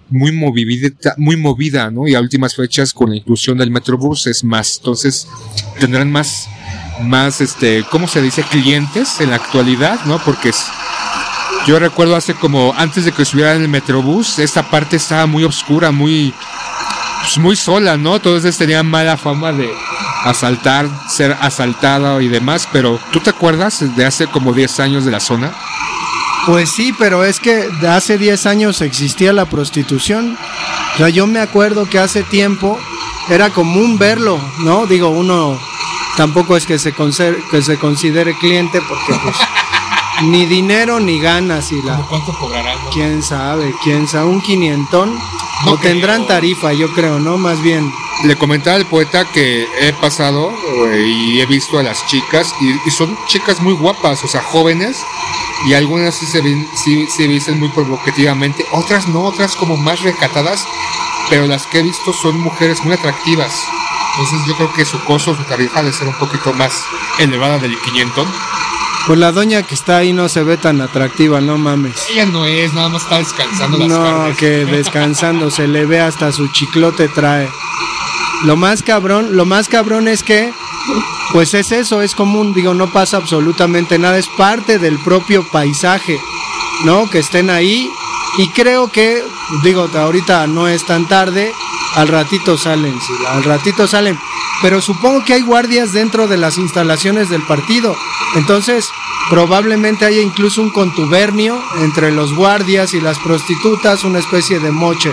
muy 0.09 0.30
movida, 0.30 1.14
muy 1.16 1.37
movida, 1.37 1.90
¿no? 1.90 2.06
Y 2.06 2.14
a 2.14 2.20
últimas 2.20 2.54
fechas 2.54 2.92
con 2.92 3.11
la 3.11 3.16
inclusión 3.16 3.59
del 3.59 3.72
Metrobús 3.72 4.26
es 4.28 4.44
más. 4.44 4.76
Entonces, 4.78 5.26
tendrán 5.80 6.12
más 6.12 6.48
más 7.02 7.40
este, 7.40 7.85
¿cómo 7.90 8.09
se 8.09 8.22
dice? 8.22 8.42
clientes 8.42 9.20
en 9.20 9.30
la 9.30 9.37
actualidad, 9.37 10.04
¿no? 10.06 10.22
Porque 10.24 10.50
es, 10.50 10.64
yo 11.66 11.78
recuerdo 11.78 12.16
hace 12.16 12.35
como 12.35 12.74
antes 12.76 13.04
de 13.04 13.12
que 13.12 13.22
estuviera 13.22 13.54
en 13.54 13.62
el 13.62 13.68
Metrobús, 13.68 14.38
esta 14.38 14.62
parte 14.62 14.96
estaba 14.96 15.26
muy 15.26 15.44
oscura, 15.44 15.90
muy 15.90 16.32
pues 17.20 17.38
muy 17.38 17.56
sola, 17.56 17.96
¿no? 17.96 18.16
Entonces 18.16 18.56
tenía 18.56 18.82
mala 18.82 19.16
fama 19.16 19.52
de 19.52 19.68
asaltar, 20.24 20.88
ser 21.09 21.37
asaltada 21.40 22.22
y 22.22 22.28
demás, 22.28 22.68
pero 22.72 23.00
¿tú 23.11 23.20
te 23.20 23.30
acuerdas 23.30 23.96
de 23.96 24.04
hace 24.04 24.26
como 24.28 24.52
10 24.52 24.80
años 24.80 25.04
de 25.04 25.11
la 25.11 25.20
zona? 25.20 25.52
Pues 26.46 26.70
sí, 26.70 26.94
pero 26.96 27.24
es 27.24 27.40
que 27.40 27.68
hace 27.88 28.18
10 28.18 28.46
años 28.46 28.80
existía 28.80 29.32
la 29.32 29.46
prostitución. 29.46 30.38
O 30.94 30.98
sea, 30.98 31.09
yo 31.09 31.26
me 31.26 31.40
acuerdo 31.40 31.87
que 31.87 31.98
hace 31.98 32.22
tiempo 32.22 32.78
era 33.28 33.50
común 33.50 33.98
verlo, 33.98 34.40
¿no? 34.61 34.87
Digo, 34.87 35.09
uno 35.09 35.59
tampoco 36.16 36.56
es 36.56 36.64
que 36.64 36.78
se, 36.78 36.94
que 37.50 37.62
se 37.62 37.78
considere 37.78 38.38
cliente 38.38 38.80
porque 38.88 39.20
pues 39.22 39.37
ni 40.22 40.46
dinero 40.46 41.00
ni 41.00 41.18
ganas 41.18 41.72
y 41.72 41.83
la... 41.83 41.96
¿Cuánto 42.09 42.33
cobrarán? 42.38 42.79
¿Quién 42.92 43.22
sabe? 43.22 43.74
¿Quién 43.83 44.09
sabe? 44.09 44.26
Un 44.26 44.40
quinientón. 44.40 45.18
No 45.64 45.72
o 45.72 45.79
tendrán 45.79 46.26
tarifa, 46.26 46.72
yo 46.72 46.92
creo, 46.92 47.18
¿no? 47.18 47.38
Más 47.38 47.61
bien. 47.62 47.92
Le 48.24 48.37
comentaba 48.37 48.76
al 48.76 48.87
poeta 48.87 49.24
que 49.26 49.68
he 49.81 49.92
pasado 49.92 50.52
eh, 50.88 51.07
y 51.07 51.40
he 51.40 51.46
visto 51.46 51.79
a 51.79 51.83
las 51.83 52.07
chicas 52.07 52.55
y, 52.61 52.88
y 52.88 52.90
son 52.90 53.16
chicas 53.26 53.61
muy 53.61 53.74
guapas, 53.74 54.24
o 54.24 54.29
sea, 54.29 54.42
jóvenes 54.42 55.05
y 55.64 55.74
algunas 55.74 56.14
sí 56.14 56.26
se, 56.26 56.40
ven, 56.40 56.68
sí, 56.74 57.07
se 57.09 57.26
visten 57.26 57.59
muy 57.59 57.68
provocativamente, 57.70 58.66
otras 58.72 59.09
no, 59.09 59.24
otras 59.24 59.57
como 59.57 59.76
más 59.76 60.02
recatadas, 60.02 60.66
pero 61.31 61.46
las 61.46 61.66
que 61.66 61.81
he 61.81 61.83
visto 61.83 62.12
son 62.12 62.40
mujeres 62.40 62.85
muy 62.85 62.94
atractivas. 62.94 63.64
Entonces 64.12 64.46
yo 64.46 64.57
creo 64.57 64.72
que 64.72 64.85
su 64.85 65.02
costo, 65.05 65.35
su 65.35 65.44
tarifa 65.44 65.83
debe 65.83 65.94
ser 65.94 66.09
un 66.09 66.14
poquito 66.14 66.52
más 66.52 66.85
elevada 67.18 67.59
del 67.59 67.79
500. 67.79 68.26
Pues 69.06 69.18
la 69.20 69.30
doña 69.30 69.62
que 69.62 69.74
está 69.74 69.98
ahí 69.98 70.12
no 70.12 70.28
se 70.28 70.42
ve 70.42 70.56
tan 70.56 70.80
atractiva, 70.80 71.40
no 71.40 71.58
mames. 71.58 71.94
Ella 72.10 72.26
no 72.26 72.44
es, 72.44 72.72
nada 72.74 72.88
más 72.88 73.02
está 73.02 73.18
descansando 73.18 73.78
las 73.78 73.88
No, 73.88 74.02
carnes. 74.02 74.36
que 74.36 74.64
descansando 74.64 75.50
se 75.50 75.68
le 75.68 75.86
ve 75.86 76.00
hasta 76.00 76.32
su 76.32 76.48
chiclote 76.48 77.08
trae. 77.08 77.48
Lo 78.44 78.56
más 78.56 78.82
cabrón, 78.82 79.36
lo 79.36 79.46
más 79.46 79.68
cabrón 79.68 80.08
es 80.08 80.22
que 80.22 80.52
pues 81.32 81.54
es 81.54 81.72
eso, 81.72 82.02
es 82.02 82.14
común, 82.14 82.52
digo, 82.54 82.74
no 82.74 82.92
pasa 82.92 83.16
absolutamente 83.16 83.98
nada, 83.98 84.18
es 84.18 84.28
parte 84.28 84.78
del 84.78 84.98
propio 84.98 85.44
paisaje, 85.44 86.20
¿no? 86.84 87.08
Que 87.10 87.18
estén 87.20 87.50
ahí 87.50 87.88
y 88.38 88.48
creo 88.50 88.88
que 88.90 89.22
digo, 89.62 89.88
ahorita 89.92 90.46
no 90.46 90.68
es 90.68 90.84
tan 90.84 91.06
tarde, 91.08 91.52
al 91.94 92.08
ratito 92.08 92.56
salen, 92.58 93.00
sí, 93.00 93.12
al 93.28 93.42
ratito 93.44 93.86
salen, 93.88 94.18
pero 94.62 94.80
supongo 94.80 95.24
que 95.24 95.32
hay 95.34 95.42
guardias 95.42 95.92
dentro 95.92 96.26
de 96.28 96.36
las 96.36 96.58
instalaciones 96.58 97.28
del 97.30 97.42
partido. 97.42 97.96
Entonces, 98.34 98.88
probablemente 99.30 100.04
haya 100.04 100.20
incluso 100.20 100.62
un 100.62 100.70
contubernio 100.70 101.62
entre 101.80 102.12
los 102.12 102.34
guardias 102.34 102.94
y 102.94 103.00
las 103.00 103.18
prostitutas, 103.18 104.04
una 104.04 104.18
especie 104.18 104.58
de 104.58 104.70
moche. 104.70 105.12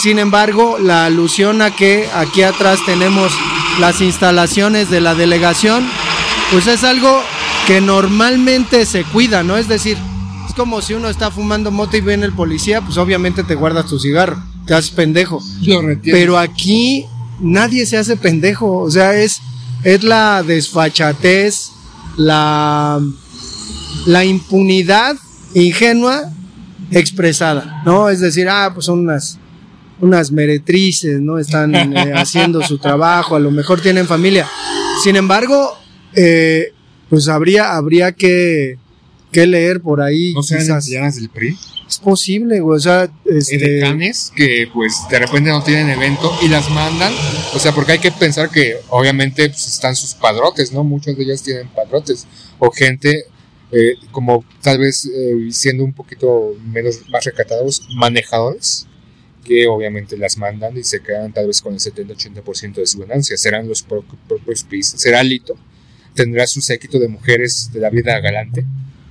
Sin 0.00 0.18
embargo, 0.18 0.78
la 0.78 1.06
alusión 1.06 1.60
a 1.60 1.74
que 1.74 2.08
aquí 2.14 2.42
atrás 2.42 2.78
tenemos 2.86 3.32
las 3.80 4.00
instalaciones 4.00 4.90
de 4.90 5.00
la 5.00 5.14
delegación, 5.14 5.86
pues 6.52 6.66
es 6.66 6.84
algo 6.84 7.20
que 7.66 7.80
normalmente 7.80 8.86
se 8.86 9.04
cuida, 9.04 9.42
¿no? 9.42 9.56
Es 9.56 9.68
decir, 9.68 9.98
es 10.48 10.54
como 10.54 10.80
si 10.80 10.94
uno 10.94 11.08
está 11.08 11.30
fumando 11.30 11.70
moto 11.70 11.96
y 11.96 12.00
viene 12.00 12.26
el 12.26 12.32
policía, 12.32 12.80
pues 12.80 12.96
obviamente 12.96 13.44
te 13.44 13.54
guardas 13.54 13.86
tu 13.86 13.98
cigarro, 13.98 14.42
te 14.66 14.74
haces 14.74 14.90
pendejo. 14.90 15.42
Lo. 15.62 15.82
Pero 16.02 16.38
aquí 16.38 17.04
nadie 17.40 17.84
se 17.86 17.98
hace 17.98 18.16
pendejo, 18.16 18.78
o 18.78 18.90
sea, 18.90 19.14
es, 19.14 19.40
es 19.84 20.02
la 20.02 20.42
desfachatez, 20.42 21.72
la, 22.18 23.00
la 24.06 24.24
impunidad 24.24 25.16
ingenua 25.54 26.30
expresada, 26.90 27.82
¿no? 27.86 28.10
Es 28.10 28.20
decir, 28.20 28.48
ah, 28.48 28.72
pues 28.74 28.86
son 28.86 29.00
unas, 29.00 29.38
unas 30.00 30.30
meretrices, 30.30 31.20
¿no? 31.20 31.38
Están 31.38 31.74
eh, 31.74 32.12
haciendo 32.16 32.62
su 32.62 32.78
trabajo, 32.78 33.36
a 33.36 33.40
lo 33.40 33.50
mejor 33.50 33.80
tienen 33.80 34.06
familia. 34.06 34.46
Sin 35.02 35.16
embargo, 35.16 35.72
eh, 36.14 36.72
pues 37.08 37.28
habría, 37.28 37.74
habría 37.76 38.12
que, 38.12 38.78
que 39.32 39.46
leer 39.46 39.80
por 39.80 40.00
ahí. 40.00 40.32
¿No 40.34 40.42
sean 40.42 40.68
empleadas 40.70 41.16
del 41.16 41.28
PRI? 41.28 41.56
Es 41.88 41.98
posible, 41.98 42.60
güey, 42.60 42.76
o 42.76 42.80
sea, 42.80 43.10
este, 43.24 43.56
edecanes 43.56 44.30
que 44.36 44.68
pues 44.74 44.94
de 45.10 45.18
repente 45.20 45.48
no 45.48 45.62
tienen 45.64 45.88
evento 45.88 46.30
y 46.42 46.48
las 46.48 46.68
mandan, 46.70 47.12
o 47.54 47.58
sea, 47.58 47.72
porque 47.72 47.92
hay 47.92 47.98
que 47.98 48.12
pensar 48.12 48.50
que 48.50 48.76
obviamente 48.90 49.48
pues, 49.48 49.66
están 49.66 49.96
sus 49.96 50.12
padrotes, 50.12 50.70
¿no? 50.72 50.84
Muchos 50.84 51.16
de 51.16 51.22
ellos 51.24 51.42
tienen 51.42 51.66
padrotes 51.68 52.26
o 52.58 52.70
gente 52.70 53.24
eh, 53.72 53.94
como 54.10 54.44
tal 54.60 54.78
vez 54.80 55.06
eh, 55.06 55.48
siendo 55.50 55.82
un 55.82 55.94
poquito 55.94 56.54
menos 56.66 57.00
más 57.08 57.24
recatados, 57.24 57.88
manejadores, 57.96 58.86
que 59.44 59.66
obviamente 59.66 60.18
las 60.18 60.36
mandan 60.36 60.76
y 60.76 60.84
se 60.84 61.00
quedan 61.00 61.32
tal 61.32 61.46
vez 61.46 61.62
con 61.62 61.72
el 61.72 61.80
70-80% 61.80 62.74
de 62.74 62.86
su 62.86 62.98
ganancia. 62.98 63.34
Serán 63.38 63.66
los 63.66 63.82
pro- 63.82 64.04
propios 64.28 64.62
pistas. 64.64 65.00
Será 65.00 65.22
Lito. 65.22 65.56
Tendrá 66.14 66.46
su 66.46 66.60
séquito 66.60 66.98
de 66.98 67.08
mujeres 67.08 67.70
de 67.72 67.80
la 67.80 67.88
vida 67.88 68.18
galante. 68.20 68.64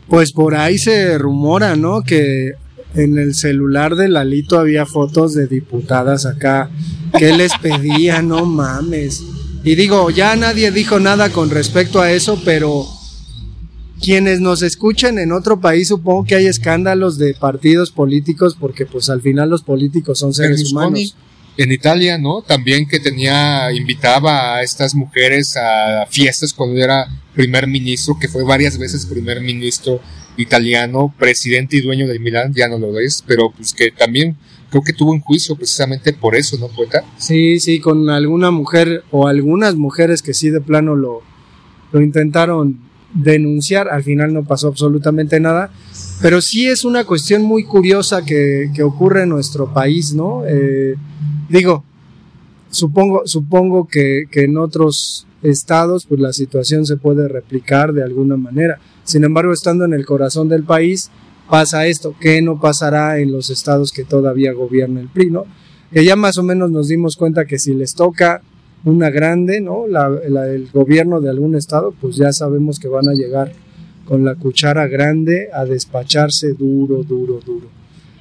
Pues 0.09 0.31
por 0.31 0.55
ahí 0.55 0.77
se 0.77 1.17
rumora, 1.17 1.75
¿no? 1.75 2.01
Que 2.01 2.53
en 2.95 3.17
el 3.17 3.35
celular 3.35 3.95
de 3.95 4.09
Lalito 4.09 4.59
había 4.59 4.85
fotos 4.85 5.33
de 5.33 5.47
diputadas 5.47 6.25
acá 6.25 6.69
que 7.17 7.33
les 7.33 7.51
pedía, 7.57 8.21
no 8.21 8.45
mames. 8.45 9.23
Y 9.63 9.75
digo, 9.75 10.09
ya 10.09 10.35
nadie 10.35 10.71
dijo 10.71 10.99
nada 10.99 11.29
con 11.29 11.49
respecto 11.49 11.99
a 11.99 12.11
eso, 12.11 12.41
pero 12.45 12.85
quienes 14.01 14.39
nos 14.39 14.61
escuchen 14.61 15.19
en 15.19 15.31
otro 15.31 15.59
país 15.59 15.87
supongo 15.87 16.23
que 16.23 16.35
hay 16.35 16.45
escándalos 16.45 17.17
de 17.17 17.33
partidos 17.33 17.91
políticos 17.91 18.55
porque 18.59 18.85
pues 18.85 19.09
al 19.09 19.21
final 19.21 19.49
los 19.49 19.63
políticos 19.63 20.19
son 20.19 20.33
seres 20.33 20.71
humanos. 20.71 21.15
En 21.57 21.71
Italia, 21.71 22.17
¿no? 22.17 22.41
También 22.41 22.87
que 22.87 22.99
tenía, 22.99 23.71
invitaba 23.71 24.57
a 24.57 24.61
estas 24.61 24.93
mujeres 24.93 25.57
a 25.57 26.05
fiestas 26.09 26.53
cuando 26.53 26.79
era 26.79 27.07
primer 27.33 27.67
ministro, 27.67 28.17
que 28.19 28.27
fue 28.27 28.43
varias 28.43 28.77
veces 28.77 29.05
primer 29.05 29.41
ministro 29.41 29.99
italiano, 30.37 31.13
presidente 31.17 31.77
y 31.77 31.81
dueño 31.81 32.07
del 32.07 32.19
Milán, 32.19 32.53
ya 32.53 32.67
no 32.67 32.77
lo 32.77 32.99
es, 32.99 33.23
pero 33.25 33.51
pues 33.51 33.73
que 33.73 33.91
también 33.91 34.37
creo 34.69 34.83
que 34.83 34.93
tuvo 34.93 35.11
un 35.11 35.19
juicio 35.19 35.55
precisamente 35.55 36.13
por 36.13 36.35
eso, 36.35 36.57
¿no, 36.57 36.67
poeta? 36.67 37.03
Sí, 37.17 37.59
sí, 37.59 37.79
con 37.79 38.09
alguna 38.09 38.51
mujer 38.51 39.03
o 39.11 39.27
algunas 39.27 39.75
mujeres 39.75 40.21
que 40.21 40.33
sí 40.33 40.49
de 40.49 40.61
plano 40.61 40.95
lo, 40.95 41.21
lo 41.91 42.01
intentaron 42.01 42.87
denunciar, 43.17 43.89
al 43.89 44.03
final 44.03 44.34
no 44.34 44.43
pasó 44.43 44.67
absolutamente 44.67 45.39
nada, 45.39 45.71
pero 46.21 46.41
sí 46.41 46.67
es 46.67 46.86
una 46.86 47.03
cuestión 47.03 47.43
muy 47.43 47.63
curiosa 47.63 48.23
que, 48.23 48.71
que 48.73 48.84
ocurre 48.84 49.23
en 49.23 49.30
nuestro 49.30 49.73
país, 49.73 50.13
¿no? 50.13 50.43
Eh, 50.47 50.95
digo, 51.49 51.84
supongo, 52.69 53.23
supongo 53.25 53.88
que, 53.88 54.25
que 54.32 54.43
en 54.43 54.58
otros 54.58 55.27
estados 55.43 56.06
pues 56.06 56.19
la 56.19 56.34
situación 56.34 56.86
se 56.86 56.97
puede 56.97 57.27
replicar 57.27 57.93
de 57.93 58.03
alguna 58.03 58.38
manera. 58.38 58.80
Sin 59.03 59.23
embargo, 59.23 59.53
estando 59.53 59.86
en 59.86 59.93
el 59.93 60.06
corazón 60.06 60.49
del 60.49 60.63
país, 60.63 61.12
pasa 61.49 61.88
esto, 61.88 62.15
que 62.19 62.41
no 62.41 62.60
pasará 62.60 63.19
en 63.19 63.32
los 63.32 63.49
estados 63.49 63.91
que 63.91 64.03
todavía 64.03 64.53
gobierna 64.53 64.99
el 64.99 65.08
PRI, 65.08 65.32
¿no? 65.32 65.45
Que 65.91 66.03
ya 66.03 66.15
más 66.15 66.38
o 66.38 66.43
menos 66.43 66.69
nos 66.71 66.89
dimos 66.89 67.15
cuenta 67.15 67.45
que 67.45 67.58
si 67.58 67.73
les 67.73 67.93
toca 67.93 68.41
una 68.83 69.09
grande, 69.09 69.61
¿no? 69.61 69.87
La, 69.87 70.07
el 70.07 70.69
gobierno 70.71 71.19
de 71.21 71.29
algún 71.29 71.55
estado, 71.55 71.93
pues 71.99 72.15
ya 72.15 72.31
sabemos 72.31 72.79
que 72.79 72.87
van 72.87 73.09
a 73.09 73.13
llegar 73.13 73.51
con 74.05 74.23
la 74.23 74.35
cuchara 74.35 74.87
grande 74.87 75.49
a 75.53 75.65
despacharse 75.65 76.53
duro, 76.53 77.03
duro, 77.03 77.39
duro. 77.45 77.67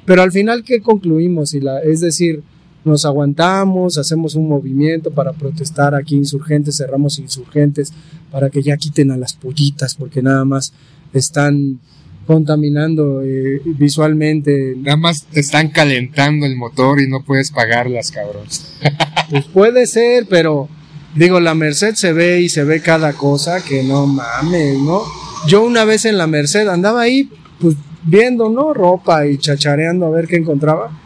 Pero 0.04 0.22
al 0.22 0.32
final, 0.32 0.64
¿qué 0.64 0.80
concluimos? 0.80 1.54
Y 1.54 1.60
la, 1.60 1.80
es 1.80 2.00
decir, 2.00 2.42
nos 2.84 3.04
aguantamos, 3.04 3.98
hacemos 3.98 4.36
un 4.36 4.48
movimiento 4.48 5.10
para 5.10 5.32
protestar 5.32 5.94
aquí 5.94 6.14
insurgentes, 6.14 6.76
cerramos 6.76 7.18
insurgentes 7.18 7.92
para 8.30 8.48
que 8.48 8.62
ya 8.62 8.76
quiten 8.76 9.10
a 9.10 9.16
las 9.16 9.32
pollitas 9.32 9.96
porque 9.96 10.22
nada 10.22 10.44
más 10.44 10.72
están 11.12 11.80
contaminando 12.26 13.22
eh, 13.22 13.60
visualmente. 13.64 14.74
Nada 14.76 14.96
más 14.96 15.24
te 15.26 15.40
están 15.40 15.68
calentando 15.68 16.44
el 16.46 16.56
motor 16.56 17.00
y 17.00 17.08
no 17.08 17.22
puedes 17.22 17.50
pagarlas, 17.50 18.10
cabrón. 18.10 18.46
Pues 19.28 19.44
puede 19.46 19.88
ser, 19.88 20.26
pero 20.30 20.68
digo, 21.16 21.40
la 21.40 21.56
Merced 21.56 21.96
se 21.96 22.12
ve 22.12 22.42
y 22.42 22.48
se 22.48 22.62
ve 22.62 22.80
cada 22.80 23.12
cosa 23.14 23.60
que 23.60 23.82
no 23.82 24.06
mames, 24.06 24.78
¿no? 24.78 25.02
Yo 25.48 25.64
una 25.64 25.84
vez 25.84 26.04
en 26.04 26.16
la 26.16 26.28
Merced 26.28 26.68
andaba 26.68 27.00
ahí, 27.00 27.28
pues 27.58 27.74
viendo, 28.04 28.48
¿no? 28.50 28.72
Ropa 28.72 29.26
y 29.26 29.38
chachareando 29.38 30.06
a 30.06 30.10
ver 30.10 30.28
qué 30.28 30.36
encontraba. 30.36 30.96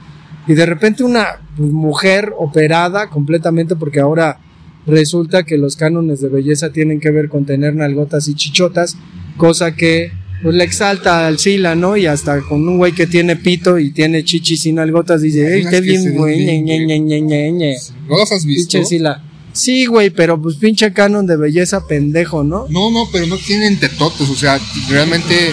Y 0.46 0.52
de 0.52 0.66
repente 0.66 1.02
una 1.02 1.40
pues, 1.56 1.70
mujer 1.70 2.32
operada 2.36 3.08
completamente 3.08 3.74
porque 3.74 4.00
ahora 4.00 4.38
resulta 4.86 5.44
que 5.44 5.56
los 5.56 5.76
cánones 5.76 6.20
de 6.20 6.28
belleza 6.28 6.72
tienen 6.72 7.00
que 7.00 7.10
ver 7.10 7.30
con 7.30 7.46
tener 7.46 7.74
nalgotas 7.74 8.28
y 8.28 8.34
chichotas, 8.34 8.96
cosa 9.38 9.74
que 9.74 10.12
pues 10.42 10.54
le 10.54 10.64
exalta 10.64 11.26
al 11.26 11.38
Sila, 11.38 11.74
¿no? 11.74 11.96
Y 11.96 12.06
hasta 12.06 12.40
con 12.42 12.66
un 12.66 12.78
güey 12.78 12.92
que 12.92 13.06
tiene 13.06 13.36
pito 13.36 13.78
y 13.78 13.92
tiene 13.92 14.24
chichis 14.24 14.66
y 14.66 14.72
nalgotas 14.72 15.22
dice, 15.22 15.54
¡ey, 15.54 15.64
qué 15.68 15.80
bien, 15.80 16.14
güey! 16.14 16.38
bien, 16.38 16.64
ñe, 16.64 16.78
ñe, 16.86 17.00
ñe, 17.00 17.20
ñe, 17.20 17.52
ñe". 17.52 17.76
¿No 18.08 18.18
las 18.18 18.32
has 18.32 18.44
visto? 18.44 18.72
Pinche 18.72 18.88
Sila. 18.88 19.22
Sí, 19.52 19.86
güey, 19.86 20.10
pero 20.10 20.40
pues 20.40 20.56
pinche 20.56 20.92
canon 20.92 21.26
de 21.26 21.36
belleza 21.36 21.86
pendejo, 21.86 22.44
¿no? 22.44 22.66
No, 22.70 22.90
no, 22.90 23.08
pero 23.10 23.26
no 23.26 23.36
tienen 23.36 23.78
tetotes, 23.78 24.28
o 24.28 24.36
sea, 24.36 24.60
realmente, 24.88 25.50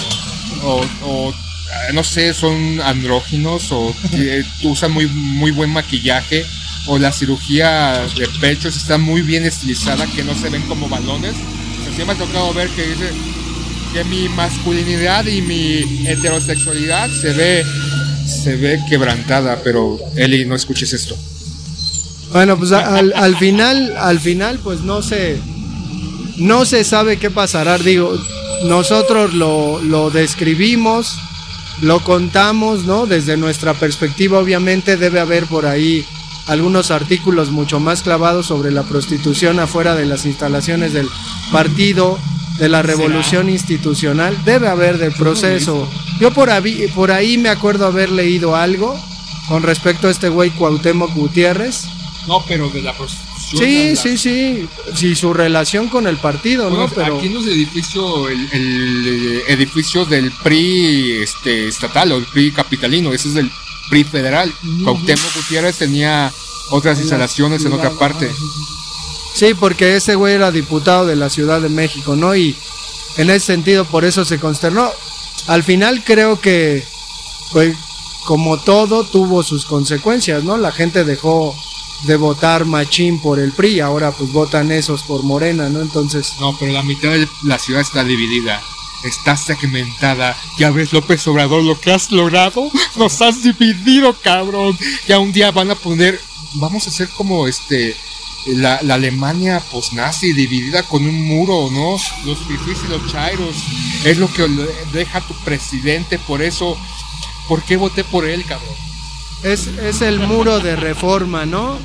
o, 0.64 0.82
o, 1.04 1.32
eh, 1.32 1.94
no 1.94 2.04
sé, 2.04 2.34
son 2.34 2.80
andróginos 2.82 3.72
o 3.72 3.94
eh, 4.14 4.44
usan 4.64 4.92
muy, 4.92 5.08
muy 5.08 5.52
buen 5.52 5.72
maquillaje 5.72 6.46
o 6.88 6.98
la 6.98 7.12
cirugía 7.12 8.08
de 8.18 8.28
pechos 8.40 8.78
está 8.78 8.98
muy 8.98 9.22
bien 9.22 9.44
estilizada, 9.46 10.06
que 10.16 10.24
no 10.24 10.34
se 10.36 10.50
ven 10.50 10.62
como 10.64 10.88
balones. 10.88 11.34
O 11.34 11.84
sea, 11.84 11.94
sí 11.96 12.04
me 12.06 12.14
ha 12.14 12.16
tocado 12.16 12.54
ver 12.54 12.70
que 12.70 12.84
dice 12.84 13.10
mi 14.04 14.30
masculinidad 14.30 15.26
y 15.26 15.42
mi 15.42 16.08
heterosexualidad 16.08 17.10
se 17.10 17.34
ve, 17.34 17.66
se 18.26 18.56
ve 18.56 18.80
quebrantada, 18.90 19.62
pero 19.64 20.00
Eli, 20.16 20.46
no 20.46 20.56
escuches 20.56 20.94
esto. 20.94 21.16
Bueno, 22.32 22.58
pues 22.58 22.72
al, 22.72 23.14
al 23.16 23.38
final, 23.38 23.96
al 23.98 24.20
final, 24.20 24.60
pues 24.64 24.82
no 24.82 25.02
se, 25.02 25.38
no 26.38 26.66
se 26.66 26.84
sabe 26.84 27.18
qué 27.18 27.32
pasará. 27.32 27.78
Digo, 27.78 28.18
nosotros 28.66 29.34
lo, 29.34 29.82
lo 29.82 30.10
describimos, 30.10 31.18
lo 31.82 32.04
contamos, 32.04 32.86
¿no? 32.86 33.06
Desde 33.06 33.38
nuestra 33.38 33.74
perspectiva, 33.74 34.40
obviamente 34.40 34.98
debe 34.98 35.20
haber 35.20 35.46
por 35.46 35.66
ahí 35.66 36.06
algunos 36.48 36.92
artículos 36.92 37.52
mucho 37.52 37.80
más 37.80 38.02
clavados 38.02 38.48
sobre 38.48 38.72
la 38.72 38.84
prostitución 38.84 39.60
afuera 39.60 39.96
de 39.96 40.06
las 40.06 40.26
instalaciones 40.26 40.94
del 40.94 41.08
partido, 41.52 42.18
de 42.58 42.70
la 42.70 42.82
revolución 42.82 43.50
institucional. 43.50 44.38
Debe 44.46 44.68
haber 44.68 44.98
del 44.98 45.14
proceso. 45.14 45.88
Yo 46.20 46.32
por 46.32 46.50
ahí, 46.50 46.88
por 46.96 47.12
ahí 47.12 47.38
me 47.38 47.50
acuerdo 47.50 47.86
haber 47.86 48.10
leído 48.12 48.56
algo 48.56 49.00
con 49.48 49.64
respecto 49.64 50.08
a 50.08 50.12
este 50.12 50.30
güey 50.30 50.50
Cuauhtémoc 50.52 51.14
Gutiérrez. 51.14 51.86
No, 52.28 52.44
pero 52.48 52.70
de 52.70 52.82
la 52.82 52.94
prostitución. 52.94 53.64
Sí, 53.64 53.90
la- 53.92 53.96
sí, 53.96 54.18
sí. 54.18 54.68
Sí, 54.94 55.16
su 55.16 55.34
relación 55.34 55.88
con 55.88 56.08
el 56.08 56.18
partido, 56.18 56.70
Bueno, 56.70 56.88
¿no? 56.88 56.94
Pero 56.94 57.18
Aquí 57.18 57.28
en 57.28 57.34
los 57.36 57.46
edificios, 57.48 58.30
el, 58.30 58.50
el, 58.52 59.04
eh, 59.08 59.44
edificio 59.48 60.04
del 60.06 60.32
PRI 60.44 61.20
este, 61.22 61.68
estatal 61.70 62.12
o 62.12 62.18
el 62.18 62.26
PRI 62.26 62.52
capitalino, 62.52 63.14
ese 63.14 63.30
es 63.30 63.34
del 63.36 63.50
PRI 63.90 64.04
federal. 64.04 64.52
Cuauhtémoc 64.84 65.36
Gutiérrez 65.36 65.78
tenía 65.78 66.30
otras 66.72 67.00
instalaciones 67.00 67.64
en 67.64 67.72
otra 67.72 67.92
parte. 67.92 68.30
Sí, 69.34 69.54
porque 69.54 69.96
ese 69.96 70.16
güey 70.16 70.36
era 70.36 70.52
diputado 70.52 71.06
de 71.06 71.16
la 71.16 71.30
Ciudad 71.30 71.62
de 71.62 71.70
México, 71.70 72.16
¿no? 72.16 72.36
Y 72.36 72.56
en 73.18 73.30
ese 73.30 73.48
sentido, 73.48 73.86
por 73.86 74.06
eso 74.06 74.26
se 74.26 74.40
consternó. 74.40 74.90
Al 75.48 75.64
final 75.64 76.04
creo 76.04 76.40
que, 76.40 76.84
pues, 77.52 77.76
como 78.26 78.58
todo, 78.58 79.04
tuvo 79.06 79.44
sus 79.44 79.66
consecuencias, 79.66 80.44
¿no? 80.44 80.58
La 80.58 80.72
gente 80.72 81.04
dejó 81.04 81.56
de 82.04 82.16
votar 82.16 82.66
machín 82.66 83.20
por 83.20 83.40
el 83.40 83.52
PRI, 83.54 83.80
ahora 83.80 84.12
pues 84.12 84.32
votan 84.32 84.72
esos 84.72 85.04
por 85.04 85.24
Morena, 85.24 85.70
¿no? 85.70 85.82
Entonces, 85.82 86.34
No, 86.40 86.56
pero 86.60 86.72
la 86.72 86.84
mitad 86.84 87.10
de 87.10 87.28
la 87.44 87.58
ciudad 87.58 87.82
está 87.82 88.04
dividida. 88.04 88.62
Está 89.04 89.38
segmentada. 89.38 90.36
Ya 90.58 90.72
ves, 90.72 90.92
López 90.92 91.26
Obrador, 91.28 91.64
lo 91.64 91.80
que 91.80 91.92
has 91.94 92.12
logrado. 92.12 92.70
Nos 92.96 93.22
has 93.22 93.44
dividido, 93.44 94.14
cabrón. 94.14 94.78
Ya 95.08 95.20
un 95.20 95.32
día 95.32 95.52
van 95.52 95.72
a 95.72 95.76
poner. 95.76 96.20
Vamos 96.56 96.88
a 96.88 96.90
hacer 96.90 97.08
como 97.10 97.48
este. 97.48 97.96
La, 98.56 98.82
la 98.82 98.96
Alemania 98.96 99.62
post-nazi 99.72 100.34
dividida 100.34 100.84
con 100.84 101.06
un 101.06 101.28
muro, 101.28 101.70
¿no? 101.72 101.98
Los 102.26 102.40
fifís 102.40 102.78
y 102.86 102.90
los 102.90 103.12
chairos. 103.12 103.56
Es 104.06 104.18
lo 104.18 104.32
que 104.32 104.48
deja 104.94 105.22
tu 105.22 105.34
presidente. 105.44 106.18
Por 106.20 106.42
eso. 106.42 106.78
¿Por 107.48 107.64
qué 107.64 107.78
voté 107.78 108.04
por 108.04 108.26
él, 108.26 108.44
cabrón? 108.46 108.76
es, 109.44 109.68
es 109.68 110.02
el 110.02 110.20
muro 110.20 110.60
de 110.60 110.76
reforma, 110.76 111.46
¿no? 111.46 111.78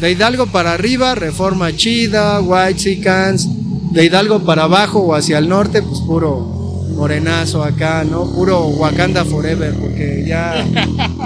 De 0.00 0.10
Hidalgo 0.10 0.46
para 0.46 0.72
arriba, 0.72 1.14
reforma 1.14 1.74
chida, 1.74 2.40
White 2.40 2.78
Sicans. 2.78 3.48
De 3.92 4.04
Hidalgo 4.04 4.44
para 4.44 4.64
abajo 4.64 5.00
o 5.00 5.14
hacia 5.14 5.38
el 5.38 5.48
norte, 5.48 5.80
pues 5.82 6.00
puro 6.00 6.65
morenazo 6.94 7.62
acá, 7.62 8.04
¿no? 8.04 8.30
Puro 8.32 8.66
Wakanda 8.66 9.24
Forever, 9.24 9.74
porque 9.74 10.24
ya, 10.26 10.66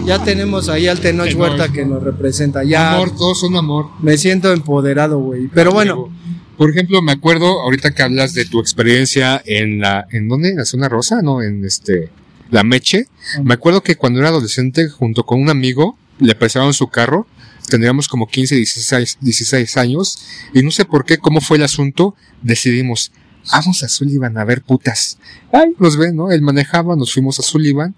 ya 0.04 0.22
tenemos 0.22 0.68
ahí 0.68 0.88
al 0.88 1.00
Tenoch. 1.00 1.34
Huerta 1.34 1.68
que 1.70 1.84
nos 1.84 2.02
representa. 2.02 2.64
Ya 2.64 2.94
Amor, 2.94 3.14
todos 3.16 3.40
son 3.40 3.56
amor. 3.56 3.86
me 4.00 4.16
siento 4.18 4.52
empoderado, 4.52 5.18
güey. 5.18 5.48
Pero 5.48 5.72
bueno, 5.72 6.10
Por 6.56 6.70
ejemplo, 6.70 7.00
me 7.00 7.12
acuerdo 7.12 7.60
ahorita 7.62 7.92
que 7.92 8.02
hablas 8.02 8.34
de 8.34 8.44
tu 8.44 8.60
experiencia 8.60 9.42
en 9.46 9.80
la, 9.80 10.06
¿en 10.10 10.28
dónde? 10.28 10.50
En 10.50 10.56
la 10.56 10.64
zona 10.66 10.88
rosa, 10.90 11.22
¿no? 11.22 11.42
En 11.42 11.64
este, 11.64 12.10
la 12.50 12.64
Meche. 12.64 13.06
Me 13.42 13.54
acuerdo 13.54 13.82
que 13.82 13.96
cuando 13.96 14.20
era 14.20 14.28
adolescente, 14.28 14.88
junto 14.88 15.24
con 15.24 15.40
un 15.40 15.48
amigo, 15.48 15.96
le 16.18 16.34
prestaron 16.34 16.74
su 16.74 16.88
carro. 16.88 17.26
Tendríamos 17.68 18.08
como 18.08 18.26
15, 18.26 18.56
16, 18.56 19.18
16 19.20 19.76
años. 19.78 20.18
Y 20.52 20.62
no 20.62 20.70
sé 20.70 20.84
por 20.84 21.04
qué, 21.04 21.16
cómo 21.18 21.40
fue 21.40 21.56
el 21.56 21.62
asunto, 21.62 22.14
decidimos, 22.42 23.12
vamos 23.52 23.82
a 23.82 23.88
Sullivan 23.88 24.36
a 24.38 24.44
ver 24.44 24.62
putas. 24.62 25.18
Ay, 25.52 25.74
nos 25.78 25.96
ven, 25.96 26.16
¿no? 26.16 26.30
Él 26.30 26.42
manejaba, 26.42 26.96
nos 26.96 27.12
fuimos 27.12 27.38
a 27.38 27.42
Sullivan, 27.42 27.94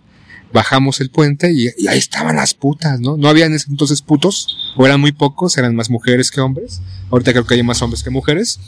bajamos 0.52 1.00
el 1.00 1.10
puente 1.10 1.52
y, 1.52 1.68
ahí 1.88 1.98
estaban 1.98 2.36
las 2.36 2.54
putas, 2.54 3.00
¿no? 3.00 3.16
No 3.16 3.28
había 3.28 3.46
en 3.46 3.56
entonces 3.68 4.02
putos, 4.02 4.74
o 4.76 4.86
eran 4.86 5.00
muy 5.00 5.12
pocos, 5.12 5.56
eran 5.58 5.74
más 5.74 5.90
mujeres 5.90 6.30
que 6.30 6.40
hombres. 6.40 6.80
Ahorita 7.10 7.32
creo 7.32 7.46
que 7.46 7.54
hay 7.54 7.62
más 7.62 7.82
hombres 7.82 8.02
que 8.02 8.10
mujeres. 8.10 8.60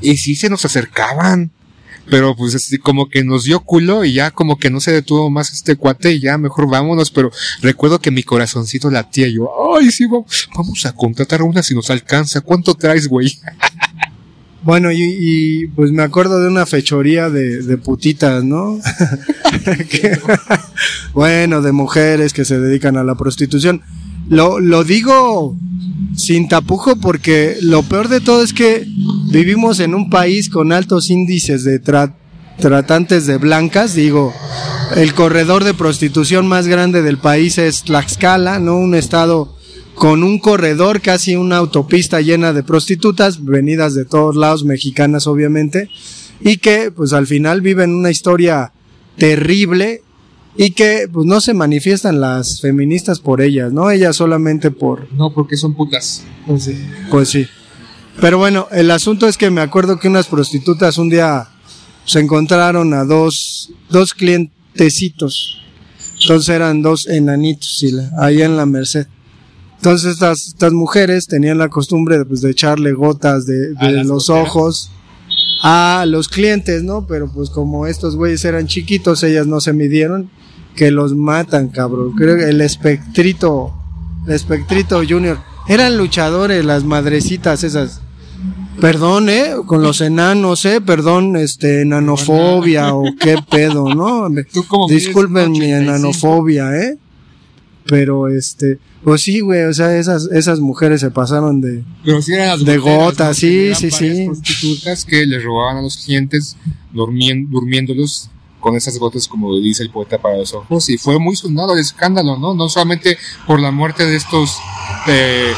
Y 0.00 0.16
sí 0.16 0.36
se 0.36 0.50
nos 0.50 0.64
acercaban. 0.64 1.50
Pero 2.08 2.36
pues 2.36 2.70
como 2.84 3.08
que 3.08 3.24
nos 3.24 3.42
dio 3.42 3.58
culo 3.58 4.04
y 4.04 4.12
ya 4.12 4.30
como 4.30 4.60
que 4.60 4.70
no 4.70 4.78
se 4.78 4.92
detuvo 4.92 5.28
más 5.28 5.52
este 5.52 5.74
cuate 5.74 6.12
y 6.12 6.20
ya 6.20 6.38
mejor 6.38 6.68
vámonos. 6.70 7.10
Pero 7.10 7.32
recuerdo 7.62 7.98
que 7.98 8.12
mi 8.12 8.22
corazoncito 8.22 8.92
latía 8.92 9.26
y 9.26 9.34
yo, 9.34 9.50
ay 9.76 9.90
sí, 9.90 10.06
vamos, 10.06 10.48
vamos 10.54 10.86
a 10.86 10.92
contratar 10.92 11.42
una 11.42 11.64
si 11.64 11.74
nos 11.74 11.90
alcanza. 11.90 12.42
¿Cuánto 12.42 12.74
traes, 12.74 13.08
güey? 13.08 13.36
Bueno, 14.62 14.90
y, 14.90 15.00
y, 15.02 15.66
pues 15.68 15.92
me 15.92 16.02
acuerdo 16.02 16.40
de 16.42 16.48
una 16.48 16.66
fechoría 16.66 17.30
de, 17.30 17.62
de 17.62 17.78
putitas, 17.78 18.42
¿no? 18.42 18.80
Bueno, 21.12 21.62
de 21.62 21.72
mujeres 21.72 22.32
que 22.32 22.44
se 22.44 22.58
dedican 22.58 22.96
a 22.96 23.04
la 23.04 23.14
prostitución. 23.14 23.82
Lo, 24.28 24.60
lo 24.60 24.84
digo 24.84 25.56
sin 26.16 26.48
tapujo 26.48 26.96
porque 26.96 27.56
lo 27.62 27.82
peor 27.84 28.08
de 28.08 28.20
todo 28.20 28.42
es 28.42 28.52
que 28.52 28.86
vivimos 29.30 29.80
en 29.80 29.94
un 29.94 30.10
país 30.10 30.48
con 30.50 30.72
altos 30.72 31.10
índices 31.10 31.62
de 31.64 31.80
tra- 31.82 32.14
tratantes 32.58 33.26
de 33.26 33.38
blancas, 33.38 33.94
digo, 33.94 34.34
el 34.96 35.14
corredor 35.14 35.62
de 35.64 35.74
prostitución 35.74 36.46
más 36.48 36.66
grande 36.66 37.02
del 37.02 37.18
país 37.18 37.58
es 37.58 37.82
Tlaxcala, 37.84 38.58
¿no? 38.58 38.76
Un 38.76 38.94
estado 38.94 39.55
con 39.96 40.22
un 40.22 40.38
corredor, 40.38 41.00
casi 41.00 41.34
una 41.36 41.56
autopista 41.56 42.20
llena 42.20 42.52
de 42.52 42.62
prostitutas, 42.62 43.44
venidas 43.44 43.94
de 43.94 44.04
todos 44.04 44.36
lados, 44.36 44.64
mexicanas 44.64 45.26
obviamente, 45.26 45.90
y 46.40 46.58
que 46.58 46.90
pues 46.92 47.12
al 47.12 47.26
final 47.26 47.60
viven 47.62 47.92
una 47.94 48.10
historia 48.10 48.72
terrible 49.16 50.02
y 50.56 50.70
que 50.70 51.08
pues 51.12 51.26
no 51.26 51.40
se 51.40 51.54
manifiestan 51.54 52.20
las 52.20 52.60
feministas 52.60 53.20
por 53.20 53.40
ellas, 53.40 53.72
¿no? 53.72 53.90
Ellas 53.90 54.16
solamente 54.16 54.70
por, 54.70 55.12
No, 55.14 55.32
porque 55.32 55.56
son 55.56 55.74
putas. 55.74 56.22
pues 57.10 57.28
sí. 57.30 57.46
Pero 58.20 58.38
bueno, 58.38 58.66
el 58.72 58.90
asunto 58.90 59.26
es 59.28 59.36
que 59.36 59.50
me 59.50 59.60
acuerdo 59.60 59.98
que 59.98 60.08
unas 60.08 60.26
prostitutas 60.26 60.96
un 60.98 61.10
día 61.10 61.48
se 62.06 62.20
encontraron 62.20 62.94
a 62.94 63.04
dos, 63.04 63.70
dos 63.90 64.14
clientecitos. 64.14 65.58
Entonces 66.22 66.48
eran 66.54 66.80
dos 66.80 67.06
enanitos, 67.08 67.82
y 67.82 67.92
la- 67.92 68.10
ahí 68.18 68.40
en 68.42 68.56
la 68.56 68.64
Merced. 68.66 69.06
Entonces 69.76 70.14
estas, 70.14 70.48
estas 70.48 70.72
mujeres 70.72 71.26
tenían 71.26 71.58
la 71.58 71.68
costumbre 71.68 72.18
de, 72.18 72.24
pues, 72.24 72.40
de 72.40 72.50
echarle 72.50 72.92
gotas 72.92 73.46
de, 73.46 73.70
los 74.04 74.26
goteras. 74.26 74.30
ojos 74.30 74.90
a 75.62 76.04
los 76.06 76.28
clientes, 76.28 76.82
¿no? 76.82 77.06
Pero 77.06 77.30
pues 77.32 77.50
como 77.50 77.86
estos 77.86 78.16
güeyes 78.16 78.44
eran 78.44 78.66
chiquitos, 78.66 79.22
ellas 79.22 79.46
no 79.46 79.60
se 79.60 79.72
midieron, 79.72 80.30
que 80.74 80.90
los 80.90 81.14
matan, 81.14 81.68
cabrón. 81.68 82.12
Creo 82.12 82.36
que 82.36 82.50
el 82.50 82.60
espectrito, 82.60 83.72
el 84.26 84.34
espectrito 84.34 85.02
junior, 85.08 85.38
eran 85.68 85.96
luchadores 85.96 86.64
las 86.64 86.84
madrecitas 86.84 87.64
esas. 87.64 88.02
Perdón, 88.80 89.30
eh, 89.30 89.54
con 89.64 89.82
los 89.82 90.02
enanos, 90.02 90.66
eh, 90.66 90.82
perdón, 90.82 91.36
este, 91.36 91.80
enanofobia 91.80 92.94
o 92.94 93.04
qué 93.18 93.36
pedo, 93.50 93.94
¿no? 93.94 94.28
Disculpen 94.86 95.52
mi 95.52 95.60
1.85. 95.60 95.80
enanofobia, 95.80 96.76
eh. 96.76 96.98
Pero 97.86 98.28
este, 98.28 98.78
pues 99.06 99.22
sí, 99.22 99.38
güey, 99.38 99.62
o 99.66 99.72
sea, 99.72 99.96
esas, 99.96 100.28
esas 100.32 100.58
mujeres 100.58 101.00
se 101.00 101.12
pasaron 101.12 101.60
de, 101.60 101.84
De 102.64 102.76
gotas, 102.78 103.28
¿no? 103.28 103.34
sí, 103.34 103.72
sí, 103.76 103.90
sí. 103.92 104.24
prostitutas 104.26 105.04
que 105.04 105.24
les 105.26 105.44
robaban 105.44 105.76
a 105.76 105.82
los 105.82 105.96
clientes 105.98 106.56
durmien- 106.92 107.48
durmiéndolos 107.48 108.30
con 108.58 108.74
esas 108.74 108.98
gotas, 108.98 109.28
como 109.28 109.56
dice 109.60 109.84
el 109.84 109.90
poeta, 109.90 110.18
para 110.18 110.38
los 110.38 110.52
ojos. 110.52 110.88
Y 110.90 110.98
fue 110.98 111.20
muy 111.20 111.36
sonado 111.36 111.74
el 111.74 111.78
escándalo, 111.78 112.36
¿no? 112.36 112.52
No 112.54 112.68
solamente 112.68 113.16
por 113.46 113.60
la 113.60 113.70
muerte 113.70 114.04
de 114.04 114.16
estos 114.16 114.56
eh, 115.06 115.52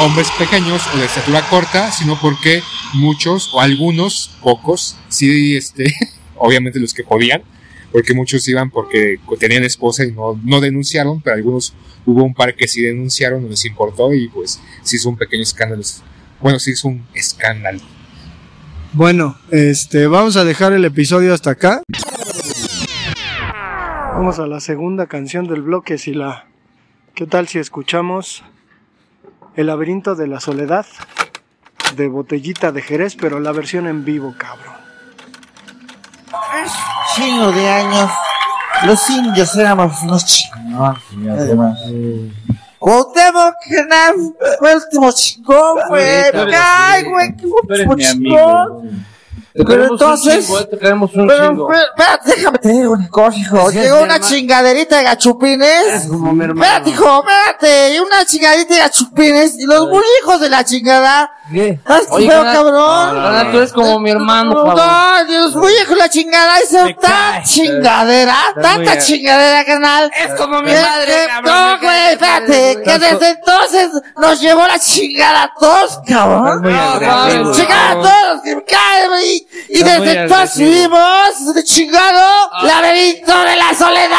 hombres 0.00 0.28
pequeños 0.38 0.82
o 0.94 0.98
de 0.98 1.06
estatura 1.06 1.48
corta, 1.48 1.90
sino 1.92 2.20
porque 2.20 2.62
muchos 2.92 3.48
o 3.54 3.60
algunos, 3.62 4.32
pocos, 4.42 4.96
sí, 5.08 5.56
este, 5.56 5.94
obviamente 6.36 6.78
los 6.78 6.92
que 6.92 7.04
podían, 7.04 7.40
porque 7.92 8.14
muchos 8.14 8.48
iban 8.48 8.70
porque 8.70 9.20
tenían 9.38 9.64
esposa 9.64 10.04
y 10.04 10.12
no, 10.12 10.40
no 10.42 10.60
denunciaron, 10.60 11.20
pero 11.20 11.36
algunos 11.36 11.74
hubo 12.06 12.24
un 12.24 12.34
par 12.34 12.56
que 12.56 12.66
sí 12.66 12.82
denunciaron, 12.82 13.42
no 13.42 13.48
les 13.48 13.64
importó 13.64 14.12
y 14.12 14.28
pues 14.28 14.60
sí 14.82 14.96
hizo 14.96 15.10
un 15.10 15.16
pequeño 15.16 15.42
escándalo. 15.42 15.82
Bueno, 16.40 16.58
sí 16.58 16.72
hizo 16.72 16.88
un 16.88 17.06
escándalo. 17.14 17.80
Bueno, 18.94 19.38
este, 19.50 20.06
vamos 20.06 20.36
a 20.36 20.44
dejar 20.44 20.72
el 20.72 20.84
episodio 20.84 21.32
hasta 21.32 21.50
acá. 21.50 21.82
Vamos 24.14 24.38
a 24.38 24.46
la 24.46 24.60
segunda 24.60 25.06
canción 25.06 25.46
del 25.46 25.62
bloque, 25.62 25.98
si 25.98 26.14
la... 26.14 26.46
¿Qué 27.14 27.26
tal 27.26 27.46
si 27.46 27.58
escuchamos 27.58 28.42
El 29.54 29.66
laberinto 29.66 30.14
de 30.14 30.26
la 30.26 30.40
soledad 30.40 30.86
de 31.96 32.08
Botellita 32.08 32.72
de 32.72 32.80
Jerez, 32.82 33.16
pero 33.16 33.38
la 33.38 33.52
versión 33.52 33.86
en 33.86 34.04
vivo, 34.04 34.34
cabrón? 34.38 34.74
De 37.18 37.68
años, 37.68 38.10
los 38.84 39.10
indios 39.10 39.54
éramos 39.56 40.02
unos 40.02 40.24
chingones. 40.24 41.02
Cuauhtémoc, 42.78 43.54
carnal, 43.68 44.14
fue 44.58 44.72
el 44.72 44.76
último 44.78 45.12
chingón, 45.12 45.80
güey. 45.88 46.04
Ay, 46.56 47.04
güey, 47.04 47.36
qué 47.36 47.46
último 47.46 47.96
chingón. 47.96 49.06
Pero 49.54 49.84
entonces, 49.84 50.48
pero, 50.80 51.10
pero, 51.14 51.68
espérate, 51.70 52.36
déjame 52.36 52.58
te 52.58 52.68
digo 52.70 52.92
una 52.92 53.08
cosa, 53.08 53.36
hijo. 53.36 53.70
Llegó 53.70 54.00
una 54.02 54.18
chingaderita 54.18 54.96
de 54.96 55.04
gachupines. 55.04 56.06
Espérate, 56.06 56.90
hijo, 56.90 57.18
espérate. 57.20 57.94
Y 57.94 57.98
una 57.98 58.24
chingaderita 58.24 58.74
de 58.74 58.80
gachupines. 58.80 59.58
Y 59.58 59.66
los 59.66 59.88
muy 59.88 60.02
hijos 60.22 60.40
de 60.40 60.48
la 60.48 60.64
chingada. 60.64 61.30
¿Sabes 61.86 62.06
qué 62.06 62.12
Oye, 62.14 62.28
feo, 62.28 62.42
cabrón? 62.42 63.14
carnal, 63.14 63.50
tú 63.50 63.56
eres 63.58 63.72
como 63.72 63.98
mi 64.00 64.10
hermano, 64.10 64.52
No, 64.54 64.64
cabrón. 64.74 65.26
Dios, 65.28 65.54
muy 65.56 65.72
hijo 65.72 65.90
de 65.94 65.96
la 65.96 66.08
chingada. 66.08 66.62
Hizo 66.62 66.78
tanta 67.00 67.42
chingadera, 67.44 68.36
tanta 68.60 68.98
chingadera, 68.98 69.64
carnal. 69.64 70.10
Es 70.16 70.34
como 70.34 70.60
mi 70.62 70.70
Que- 70.70 70.80
madre, 70.80 71.26
cabrón. 71.28 71.54
No, 71.54 71.78
güey, 71.80 72.12
espérate. 72.12 72.82
Que 72.84 72.98
desde 72.98 73.28
entonces 73.30 73.90
nos 74.16 74.40
llevó 74.40 74.66
la 74.66 74.78
chingada 74.78 75.42
a 75.44 75.52
todos, 75.58 76.00
cabrón. 76.06 76.62
Chingada 77.54 77.90
a 77.90 77.94
todos, 77.94 78.42
que 78.42 78.56
me 78.56 78.64
cae, 78.64 79.08
güey. 79.08 79.46
Y 79.68 79.82
muy 79.82 79.90
desde 79.90 80.20
entonces 80.22 80.56
vivimos 80.58 81.54
de 81.54 81.64
chingado 81.64 82.50
laberinto 82.62 83.38
de 83.38 83.56
la 83.56 83.74
soledad. 83.74 84.18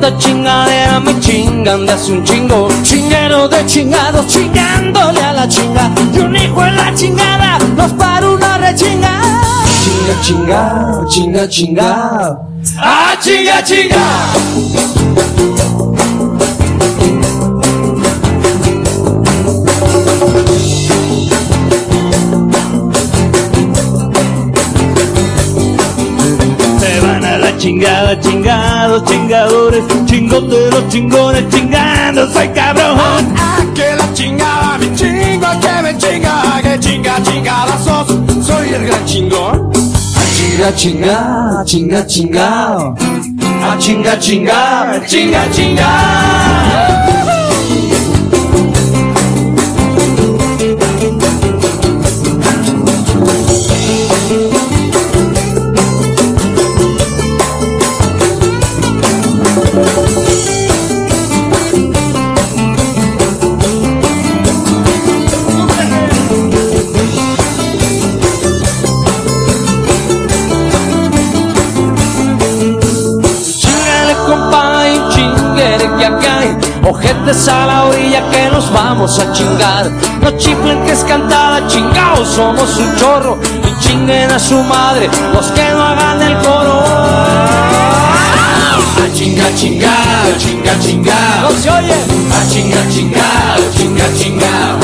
Tanta 0.00 0.16
chingadera 0.16 0.98
me 0.98 1.20
chingan 1.20 1.84
de 1.84 1.92
hace 1.92 2.12
un 2.12 2.24
chingo. 2.24 2.68
Chinguero 2.82 3.46
de 3.48 3.66
chingados, 3.66 4.26
chingándole 4.28 5.20
a 5.20 5.34
la 5.34 5.46
chinga. 5.46 5.90
Y 6.14 6.20
un 6.20 6.34
hijo 6.34 6.64
en 6.64 6.74
la 6.74 6.94
chingada, 6.94 7.58
nos 7.76 7.92
para 7.92 8.30
una 8.30 8.56
rechinga. 8.56 9.20
Chinga, 9.84 10.20
chinga, 10.22 11.04
chinga, 11.06 11.48
chinga. 11.48 12.38
¡Ah, 12.78 13.14
chinga, 13.20 13.62
chinga! 13.62 15.59
Chingada, 27.80 28.20
chingados, 28.20 29.04
chingadores, 29.04 29.84
chingoteros, 30.04 30.88
chingones, 30.88 31.48
chingando, 31.48 32.30
soy 32.30 32.48
cabrón. 32.48 33.34
Que 33.74 33.96
la 33.96 34.12
chingada 34.12 34.76
me 34.78 34.94
chingo, 34.94 35.46
que 35.60 35.82
me 35.82 35.96
chinga, 35.96 36.60
que 36.62 36.78
chinga, 36.78 37.22
chingadazos, 37.22 38.08
soy 38.44 38.74
el 38.74 38.86
gran 38.86 39.04
chingón. 39.06 39.72
Chinga, 40.36 40.74
chinga, 40.74 41.62
chinga, 41.64 42.06
chinga. 42.06 42.94
A 43.62 43.78
chinga, 43.78 44.18
chinga, 44.18 45.00
chinga, 45.06 45.50
chinga. 45.50 47.49
No 80.30 80.36
chiflen 80.36 80.84
que 80.84 80.92
es 80.92 81.02
cantada, 81.02 81.66
chingados, 81.66 82.28
somos 82.28 82.76
un 82.76 82.94
chorro. 82.94 83.40
Y 83.66 83.82
chinguen 83.82 84.30
a 84.30 84.38
su 84.38 84.62
madre 84.62 85.10
los 85.34 85.46
que 85.46 85.70
no 85.70 85.82
hagan 85.82 86.22
el 86.22 86.38
coro. 86.38 86.84
A 88.96 89.12
chinga, 89.12 89.52
chinga, 89.56 89.92
chinga, 90.38 90.78
chinga. 90.78 91.40
No 91.42 91.50
se 91.50 91.68
oye. 91.68 91.94
A 92.30 92.48
chinga, 92.48 92.88
chinga, 92.88 93.56
chinga, 93.76 94.04
chinga. 94.16 94.78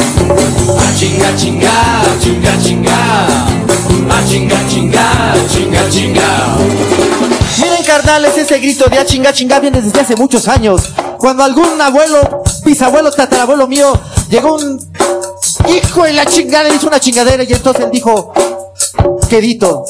A 0.81 0.99
chinga, 0.99 1.37
chinga, 1.37 1.71
chinga, 2.21 2.59
chinga. 2.61 2.99
A 4.11 4.29
chinga, 4.29 4.59
chinga, 4.69 5.07
chinga, 5.49 5.91
chinga. 5.91 6.29
Miren, 7.59 7.85
carnales, 7.85 8.37
ese 8.37 8.59
grito 8.59 8.89
de 8.89 8.99
a 8.99 9.05
chinga 9.05 9.33
chinga 9.33 9.61
viene 9.61 9.81
desde 9.81 10.01
hace 10.01 10.17
muchos 10.17 10.49
años. 10.49 10.93
Cuando 11.19 11.45
algún 11.45 11.81
abuelo, 11.81 12.43
bisabuelo, 12.65 13.13
tatarabuelo 13.13 13.69
mío, 13.69 13.93
llegó 14.29 14.57
un 14.57 14.96
hijo 15.69 16.05
de 16.05 16.13
la 16.13 16.27
chingada, 16.27 16.69
hizo 16.75 16.87
una 16.87 17.01
chingadera 17.01 17.45
y 17.45 17.53
entonces 17.53 17.85
él 17.85 17.91
dijo, 17.91 18.33
quedito, 19.29 19.85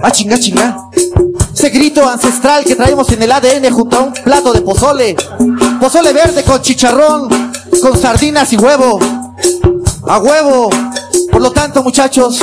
a 0.00 0.10
chinga 0.10 0.38
chinga. 0.38 0.90
Ese 1.52 1.70
grito 1.70 2.06
ancestral 2.06 2.64
que 2.64 2.74
traemos 2.74 3.10
en 3.12 3.22
el 3.22 3.32
ADN 3.32 3.72
junto 3.72 3.96
a 3.96 4.00
un 4.02 4.12
plato 4.12 4.52
de 4.52 4.60
pozole. 4.60 5.16
Pozole 5.80 6.12
verde 6.12 6.42
con 6.42 6.60
chicharrón, 6.60 7.52
con 7.80 7.98
sardinas 7.98 8.52
y 8.52 8.56
huevo. 8.56 8.98
A 10.06 10.18
huevo. 10.18 10.68
Por 11.30 11.40
lo 11.40 11.50
tanto, 11.52 11.82
muchachos, 11.82 12.40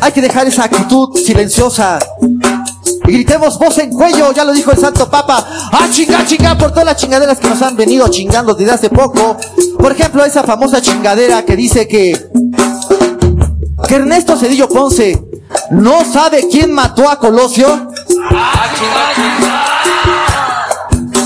hay 0.00 0.12
que 0.12 0.20
dejar 0.20 0.46
esa 0.46 0.64
actitud 0.64 1.16
silenciosa. 1.16 1.98
Y 3.06 3.12
gritemos 3.12 3.58
voz 3.58 3.78
en 3.78 3.90
cuello, 3.90 4.32
ya 4.32 4.44
lo 4.44 4.52
dijo 4.52 4.70
el 4.72 4.78
Santo 4.78 5.08
Papa. 5.08 5.46
¡Ah, 5.72 5.88
chinga, 5.90 6.24
chinga! 6.26 6.56
Por 6.58 6.70
todas 6.70 6.84
las 6.84 6.96
chingaderas 6.96 7.38
que 7.38 7.48
nos 7.48 7.62
han 7.62 7.76
venido 7.76 8.08
chingando 8.08 8.54
desde 8.54 8.72
hace 8.72 8.90
poco. 8.90 9.36
Por 9.78 9.92
ejemplo, 9.92 10.24
esa 10.24 10.42
famosa 10.42 10.80
chingadera 10.80 11.44
que 11.44 11.56
dice 11.56 11.86
que. 11.86 12.18
que 13.88 13.94
Ernesto 13.94 14.36
Cedillo 14.36 14.68
Ponce 14.68 15.22
no 15.70 16.04
sabe 16.04 16.46
quién 16.50 16.72
mató 16.72 17.08
a 17.08 17.18
Colosio. 17.18 17.88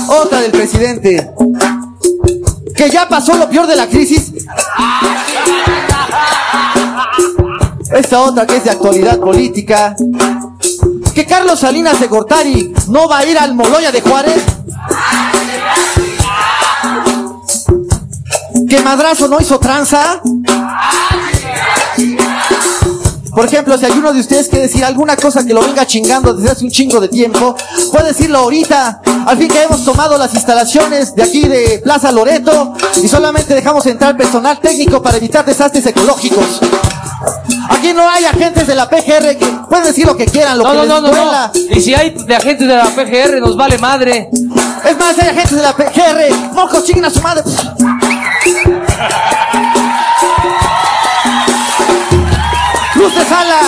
Otra 0.07 0.41
del 0.41 0.51
presidente. 0.51 1.31
Que 2.75 2.89
ya 2.89 3.07
pasó 3.07 3.35
lo 3.35 3.49
peor 3.49 3.67
de 3.67 3.75
la 3.75 3.87
crisis. 3.87 4.31
Esta 7.91 8.21
otra 8.21 8.45
que 8.45 8.57
es 8.57 8.63
de 8.63 8.71
actualidad 8.71 9.19
política. 9.19 9.95
Que 11.13 11.25
Carlos 11.25 11.59
Salinas 11.59 11.99
de 11.99 12.07
Gortari 12.07 12.73
no 12.87 13.07
va 13.07 13.19
a 13.19 13.25
ir 13.25 13.37
al 13.37 13.53
Moloya 13.53 13.91
de 13.91 14.01
Juárez. 14.01 14.43
Que 18.69 18.79
Madrazo 18.81 19.27
no 19.27 19.39
hizo 19.39 19.59
tranza. 19.59 20.21
Por 23.33 23.45
ejemplo, 23.45 23.77
si 23.77 23.85
hay 23.85 23.91
uno 23.93 24.11
de 24.13 24.19
ustedes 24.19 24.49
que 24.49 24.59
decir 24.59 24.83
alguna 24.83 25.15
cosa 25.15 25.45
que 25.45 25.53
lo 25.53 25.61
venga 25.61 25.85
chingando 25.87 26.33
desde 26.33 26.51
hace 26.51 26.65
un 26.65 26.71
chingo 26.71 26.99
de 26.99 27.07
tiempo, 27.07 27.55
puede 27.91 28.07
decirlo 28.09 28.39
ahorita. 28.39 29.01
Al 29.25 29.37
fin 29.37 29.47
que 29.47 29.61
hemos 29.63 29.85
tomado 29.85 30.17
las 30.17 30.33
instalaciones 30.33 31.15
de 31.15 31.23
aquí 31.23 31.47
de 31.47 31.79
Plaza 31.83 32.11
Loreto 32.11 32.73
y 33.01 33.07
solamente 33.07 33.53
dejamos 33.53 33.85
entrar 33.85 34.17
personal 34.17 34.59
técnico 34.59 35.01
para 35.01 35.17
evitar 35.17 35.45
desastres 35.45 35.85
ecológicos. 35.85 36.59
Aquí 37.69 37.93
no 37.93 38.07
hay 38.09 38.25
agentes 38.25 38.67
de 38.67 38.75
la 38.75 38.89
PGR 38.89 39.37
que 39.37 39.45
pueden 39.69 39.85
decir 39.85 40.05
lo 40.05 40.17
que 40.17 40.25
quieran, 40.25 40.57
lo 40.57 40.63
No, 40.65 40.71
que 40.71 40.75
no, 40.77 40.81
les 40.83 40.89
no, 40.89 41.01
no, 41.01 41.07
duela. 41.07 41.51
no. 41.53 41.77
Y 41.77 41.81
si 41.81 41.93
hay 41.93 42.09
de 42.11 42.35
agentes 42.35 42.67
de 42.67 42.75
la 42.75 42.85
PGR, 42.89 43.39
nos 43.39 43.55
vale 43.55 43.77
madre. 43.77 44.29
Es 44.83 44.97
más, 44.97 45.17
hay 45.19 45.29
agentes 45.29 45.55
de 45.55 45.61
la 45.63 45.73
PGR. 45.73 46.53
Mocos, 46.53 46.83
chinguen 46.83 47.05
a 47.05 47.09
su 47.09 47.21
madre. 47.21 47.43
De 53.15 53.25
sala. 53.25 53.59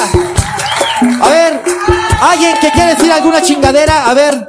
A 1.21 1.29
ver, 1.29 1.61
alguien 2.21 2.57
que 2.61 2.71
quiere 2.71 2.95
decir 2.95 3.11
alguna 3.11 3.41
chingadera, 3.41 4.09
a 4.09 4.13
ver. 4.13 4.47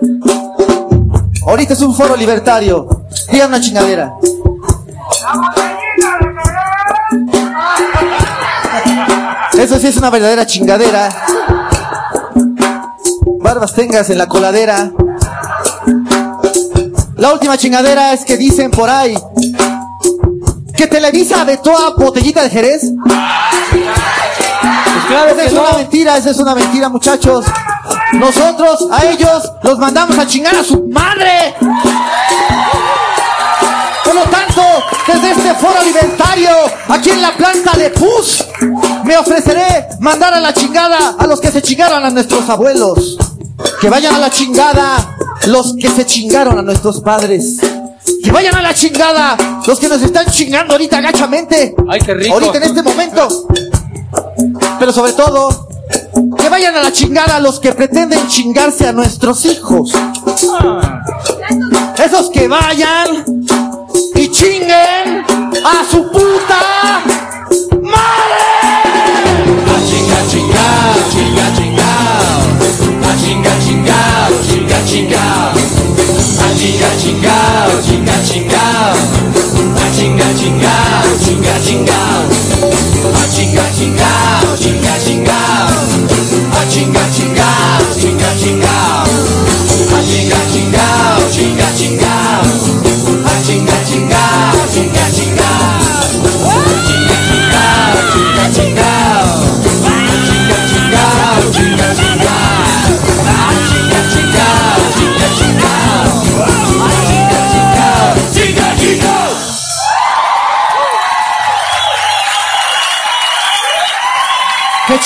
Ahorita 1.46 1.74
es 1.74 1.80
un 1.80 1.94
foro 1.94 2.16
libertario. 2.16 2.88
Diga 3.30 3.46
una 3.46 3.60
chingadera. 3.60 4.14
Eso 9.58 9.78
sí 9.78 9.86
es 9.86 9.96
una 9.96 10.10
verdadera 10.10 10.46
chingadera. 10.46 11.08
Barbas 13.40 13.74
tengas 13.74 14.10
en 14.10 14.18
la 14.18 14.26
coladera. 14.26 14.90
La 17.16 17.32
última 17.32 17.56
chingadera 17.56 18.12
es 18.12 18.24
que 18.24 18.36
dicen 18.36 18.70
por 18.70 18.90
ahí 18.90 19.16
que 20.76 20.86
Televisa 20.86 21.44
vetó 21.44 21.76
a 21.76 21.94
Botellita 21.96 22.42
de 22.42 22.50
Jerez. 22.50 22.82
Claro 25.08 25.30
esa 25.30 25.40
que 25.40 25.46
es 25.46 25.52
no. 25.52 25.60
una 25.62 25.72
mentira, 25.78 26.16
esa 26.16 26.30
es 26.30 26.38
una 26.38 26.54
mentira, 26.54 26.88
muchachos. 26.88 27.44
Nosotros 28.12 28.88
a 28.90 29.06
ellos 29.06 29.52
los 29.62 29.78
mandamos 29.78 30.18
a 30.18 30.26
chingar 30.26 30.54
a 30.54 30.62
su 30.64 30.86
madre. 30.88 31.54
Por 34.04 34.14
lo 34.14 34.22
tanto, 34.22 34.62
desde 35.06 35.30
este 35.32 35.54
foro 35.54 35.82
libertario, 35.82 36.50
aquí 36.88 37.10
en 37.10 37.22
la 37.22 37.36
planta 37.36 37.72
de 37.76 37.90
PUS, 37.90 38.44
me 39.04 39.16
ofreceré 39.16 39.88
mandar 40.00 40.34
a 40.34 40.40
la 40.40 40.52
chingada 40.52 41.16
a 41.18 41.26
los 41.26 41.40
que 41.40 41.50
se 41.50 41.62
chingaron 41.62 42.04
a 42.04 42.10
nuestros 42.10 42.48
abuelos. 42.48 43.18
Que 43.80 43.88
vayan 43.88 44.14
a 44.14 44.18
la 44.18 44.30
chingada 44.30 45.16
los 45.46 45.74
que 45.80 45.88
se 45.88 46.06
chingaron 46.06 46.58
a 46.58 46.62
nuestros 46.62 47.00
padres. 47.00 47.58
Que 48.22 48.30
vayan 48.30 48.54
a 48.54 48.62
la 48.62 48.74
chingada 48.74 49.36
los 49.66 49.78
que 49.78 49.88
nos 49.88 50.02
están 50.02 50.26
chingando 50.26 50.74
ahorita 50.74 50.98
agachamente. 50.98 51.74
Ay, 51.88 52.00
qué 52.00 52.14
rico. 52.14 52.34
Ahorita 52.34 52.56
en 52.58 52.62
este 52.62 52.82
momento. 52.82 53.28
Pero 54.78 54.92
sobre 54.92 55.12
todo, 55.12 55.66
que 56.38 56.48
vayan 56.48 56.76
a 56.76 56.82
la 56.82 56.92
chingada 56.92 57.40
los 57.40 57.60
que 57.60 57.72
pretenden 57.72 58.26
chingarse 58.28 58.88
a 58.88 58.92
nuestros 58.92 59.44
hijos. 59.44 59.92
Esos 61.96 62.30
que 62.30 62.48
vayan 62.48 63.24
y 64.14 64.30
chinguen 64.30 65.24
a 65.64 65.84
su 65.90 66.10
puta 66.10 67.02
madre. 67.82 68.44
A 69.66 69.76
chinga, 69.86 70.18
chinga, 70.30 70.66
chinga, 71.12 71.46
chinga. 71.56 71.90
A 73.02 73.16
chinga, 73.16 73.52
chinga, 73.64 73.98
chinga, 74.48 74.78
chinga. 74.84 75.52
A 76.40 76.54
chinga, 76.56 76.90
chinga, 77.00 77.36
chinga, 77.86 78.16
chinga. 78.24 78.64
A 79.82 79.96
chinga, 79.96 80.28
chinga, 80.36 80.74
chinga, 81.24 81.54
chinga. 81.64 82.13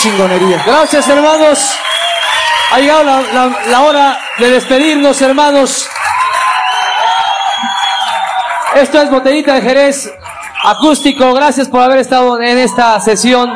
Chingonería. 0.00 0.62
Gracias, 0.64 1.08
hermanos. 1.08 1.58
Ha 2.70 2.78
llegado 2.80 3.02
la, 3.04 3.80
hora 3.82 4.18
de 4.38 4.50
despedirnos, 4.50 5.20
hermanos. 5.22 5.88
Esto 8.76 9.02
es 9.02 9.10
Botellita 9.10 9.54
de 9.54 9.62
Jerez 9.62 10.10
acústico. 10.64 11.32
Gracias 11.34 11.68
por 11.68 11.80
haber 11.80 11.98
estado 11.98 12.40
en 12.40 12.58
esta 12.58 13.00
sesión. 13.00 13.50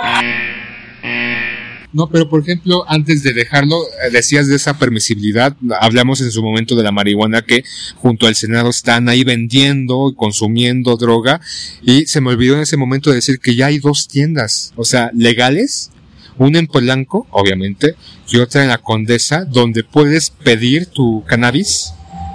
No, 1.92 2.08
pero 2.08 2.28
por 2.28 2.40
ejemplo, 2.40 2.84
antes 2.88 3.22
de 3.22 3.34
dejarlo, 3.34 3.76
eh, 3.84 4.10
decías 4.10 4.48
de 4.48 4.56
esa 4.56 4.78
permisibilidad, 4.78 5.54
hablamos 5.78 6.22
en 6.22 6.30
su 6.30 6.42
momento 6.42 6.74
de 6.74 6.82
la 6.82 6.90
marihuana 6.90 7.42
que 7.42 7.64
junto 7.96 8.26
al 8.26 8.34
Senado 8.34 8.70
están 8.70 9.10
ahí 9.10 9.24
vendiendo 9.24 10.14
consumiendo 10.16 10.96
droga 10.96 11.42
y 11.82 12.06
se 12.06 12.22
me 12.22 12.30
olvidó 12.30 12.54
en 12.54 12.62
ese 12.62 12.78
momento 12.78 13.10
decir 13.10 13.40
que 13.40 13.54
ya 13.56 13.66
hay 13.66 13.78
dos 13.78 14.08
tiendas, 14.08 14.72
o 14.76 14.86
sea, 14.86 15.10
legales, 15.12 15.90
una 16.38 16.58
en 16.58 16.66
Polanco, 16.66 17.26
obviamente, 17.30 17.94
y 18.28 18.38
otra 18.38 18.62
en 18.62 18.68
la 18.68 18.78
Condesa, 18.78 19.44
donde 19.44 19.84
puedes 19.84 20.30
pedir 20.30 20.86
tu 20.86 21.24
cannabis 21.26 21.92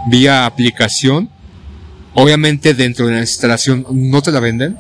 vía 0.10 0.45
aplicación. 0.45 1.30
Obviamente 2.14 2.74
dentro 2.74 3.08
de 3.08 3.14
la 3.14 3.22
instalación 3.22 3.86
no 3.91 4.22
te 4.22 4.32
la 4.32 4.39
venden, 4.39 4.78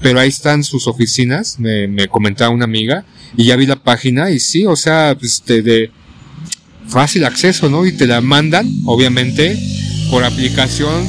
pero 0.00 0.20
ahí 0.20 0.28
están 0.28 0.64
sus 0.64 0.86
oficinas, 0.86 1.58
me, 1.58 1.88
me 1.88 2.08
comentaba 2.08 2.50
una 2.50 2.64
amiga, 2.64 3.04
y 3.36 3.44
ya 3.44 3.56
vi 3.56 3.66
la 3.66 3.76
página, 3.76 4.30
y 4.30 4.38
sí, 4.38 4.64
o 4.66 4.76
sea, 4.76 5.16
pues 5.18 5.42
de, 5.46 5.62
de 5.62 5.90
fácil 6.88 7.24
acceso, 7.24 7.68
¿no? 7.68 7.86
Y 7.86 7.92
te 7.92 8.06
la 8.06 8.20
mandan, 8.20 8.68
obviamente, 8.84 9.58
por 10.10 10.24
aplicación, 10.24 11.06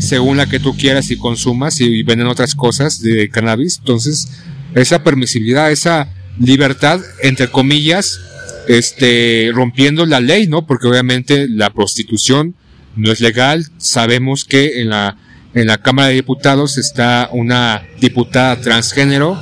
según 0.00 0.36
la 0.36 0.46
que 0.46 0.60
tú 0.60 0.76
quieras 0.76 1.10
y 1.10 1.16
consumas 1.16 1.80
y 1.80 2.02
venden 2.02 2.26
otras 2.26 2.54
cosas 2.54 3.00
de 3.00 3.28
cannabis. 3.30 3.78
Entonces, 3.78 4.28
esa 4.74 5.02
permisibilidad, 5.02 5.72
esa 5.72 6.08
libertad, 6.38 7.00
entre 7.22 7.48
comillas, 7.48 8.20
este, 8.68 9.50
rompiendo 9.54 10.06
la 10.06 10.20
ley, 10.20 10.46
¿no? 10.46 10.66
Porque 10.66 10.86
obviamente 10.88 11.46
la 11.48 11.70
prostitución 11.70 12.54
no 12.96 13.12
es 13.12 13.20
legal. 13.20 13.66
Sabemos 13.78 14.44
que 14.44 14.80
en 14.80 14.88
la, 14.90 15.16
en 15.54 15.66
la 15.66 15.78
Cámara 15.78 16.08
de 16.08 16.14
Diputados 16.14 16.78
está 16.78 17.28
una 17.32 17.82
diputada 18.00 18.60
transgénero 18.60 19.38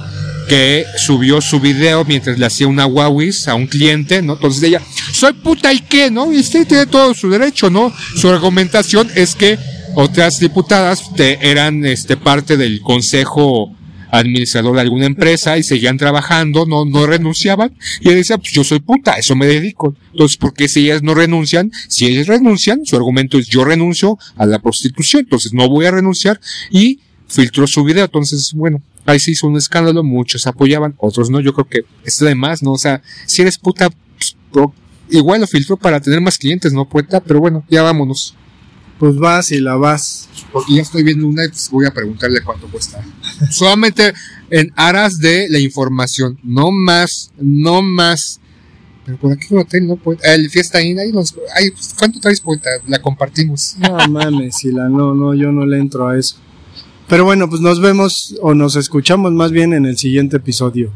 que 0.49 0.85
subió 0.99 1.41
su 1.41 1.61
video 1.61 2.05
mientras 2.05 2.39
le 2.39 2.45
hacía 2.47 2.67
una 2.67 2.85
guauis 2.85 3.47
a 3.47 3.55
un 3.55 3.67
cliente, 3.69 4.21
¿no? 4.23 4.35
Entonces 4.35 4.63
ella, 4.65 4.83
soy 5.13 5.33
puta 5.35 5.73
y 5.73 5.81
qué, 5.81 6.11
¿no? 6.11 6.33
Y 6.33 6.43
sí, 6.43 6.65
tiene 6.65 6.87
todo 6.87 7.15
su 7.15 7.31
derecho, 7.31 7.71
¿no? 7.71 7.93
Su 8.17 8.29
argumentación 8.29 9.09
es 9.15 9.37
que 9.37 9.57
otras 9.95 10.41
diputadas 10.41 11.15
te- 11.15 11.39
eran 11.49 11.85
este, 11.85 12.17
parte 12.17 12.57
del 12.57 12.81
consejo 12.81 13.73
administrador 14.13 14.75
de 14.75 14.83
alguna 14.83 15.07
empresa 15.07 15.57
y 15.57 15.63
seguían 15.63 15.97
trabajando, 15.97 16.67
no, 16.67 16.85
no 16.85 17.07
renunciaban. 17.07 17.75
Y 18.01 18.09
ella 18.09 18.19
decía, 18.19 18.39
pues 18.39 18.53
yo 18.53 18.63
soy 18.63 18.81
puta, 18.81 19.15
eso 19.15 19.35
me 19.35 19.47
dedico. 19.47 19.97
Entonces, 20.13 20.37
¿por 20.37 20.53
qué 20.53 20.69
si 20.69 20.81
ellas 20.81 21.03
no 21.03 21.15
renuncian? 21.15 21.73
Si 21.89 22.07
ellas 22.07 22.27
renuncian, 22.27 22.85
su 22.85 22.95
argumento 22.95 23.39
es 23.39 23.49
yo 23.49 23.65
renuncio 23.65 24.19
a 24.37 24.45
la 24.45 24.61
prostitución, 24.61 25.23
entonces 25.23 25.55
no 25.55 25.69
voy 25.69 25.87
a 25.87 25.91
renunciar 25.91 26.39
y 26.71 27.01
filtró 27.27 27.67
su 27.67 27.83
video. 27.85 28.05
Entonces, 28.05 28.53
bueno, 28.53 28.83
ahí 29.07 29.19
se 29.19 29.31
hizo 29.31 29.47
un 29.47 29.57
escándalo, 29.57 30.05
muchos 30.05 30.47
apoyaban, 30.47 30.95
otros 30.99 31.31
no. 31.31 31.41
Yo 31.41 31.55
creo 31.55 31.67
que 31.67 31.81
está 32.05 32.27
de 32.27 32.35
más, 32.35 32.63
¿no? 32.63 32.73
O 32.73 32.79
sea, 32.79 33.03
si 33.27 33.41
eres 33.41 33.57
puta, 33.57 33.89
pues, 33.89 34.37
igual 35.09 35.41
lo 35.41 35.47
filtró 35.47 35.79
para 35.79 36.01
tener 36.01 36.21
más 36.21 36.37
clientes, 36.37 36.75
¿no? 36.75 36.87
Puta, 36.87 37.21
pero 37.21 37.41
bueno, 37.41 37.65
ya 37.71 37.83
vámonos. 37.83 38.35
Pues 38.99 39.17
vas 39.17 39.51
y 39.53 39.59
la 39.59 39.77
vas. 39.77 40.29
Porque 40.53 40.75
ya 40.75 40.83
estoy 40.83 41.03
viendo 41.03 41.27
una 41.27 41.45
voy 41.71 41.87
a 41.87 41.91
preguntarle 41.91 42.43
cuánto 42.43 42.69
cuesta. 42.69 43.03
Solamente 43.51 44.13
en 44.51 44.71
aras 44.77 45.19
de 45.19 45.49
la 45.49 45.59
información, 45.59 46.39
no 46.43 46.71
más, 46.71 47.33
no 47.39 47.81
más. 47.81 48.39
Pero 49.05 49.19
por 49.19 49.33
aquí 49.33 49.55
hotel 49.55 49.87
no 49.87 49.97
puede. 49.97 50.19
El 50.23 50.51
fiesta 50.51 50.79
ahí, 50.79 50.97
ahí 50.99 51.11
nos, 51.11 51.33
pues, 51.33 51.95
¿cuánto 51.99 52.21
traes 52.21 52.41
poeta? 52.41 52.71
La 52.87 53.01
compartimos. 53.01 53.77
No 53.79 53.97
mames, 54.09 54.59
si 54.59 54.71
la 54.71 54.89
no, 54.89 55.15
no, 55.15 55.35
yo 55.35 55.51
no 55.51 55.67
le 55.67 55.79
entro 55.79 56.09
a 56.09 56.19
eso. 56.19 56.37
Pero 57.09 57.25
bueno, 57.25 57.49
pues 57.49 57.61
nos 57.61 57.81
vemos 57.81 58.37
o 58.41 58.55
nos 58.55 58.77
escuchamos 58.77 59.33
más 59.33 59.51
bien 59.51 59.73
en 59.73 59.87
el 59.87 59.99
siguiente 59.99 60.37
episodio. 60.37 60.93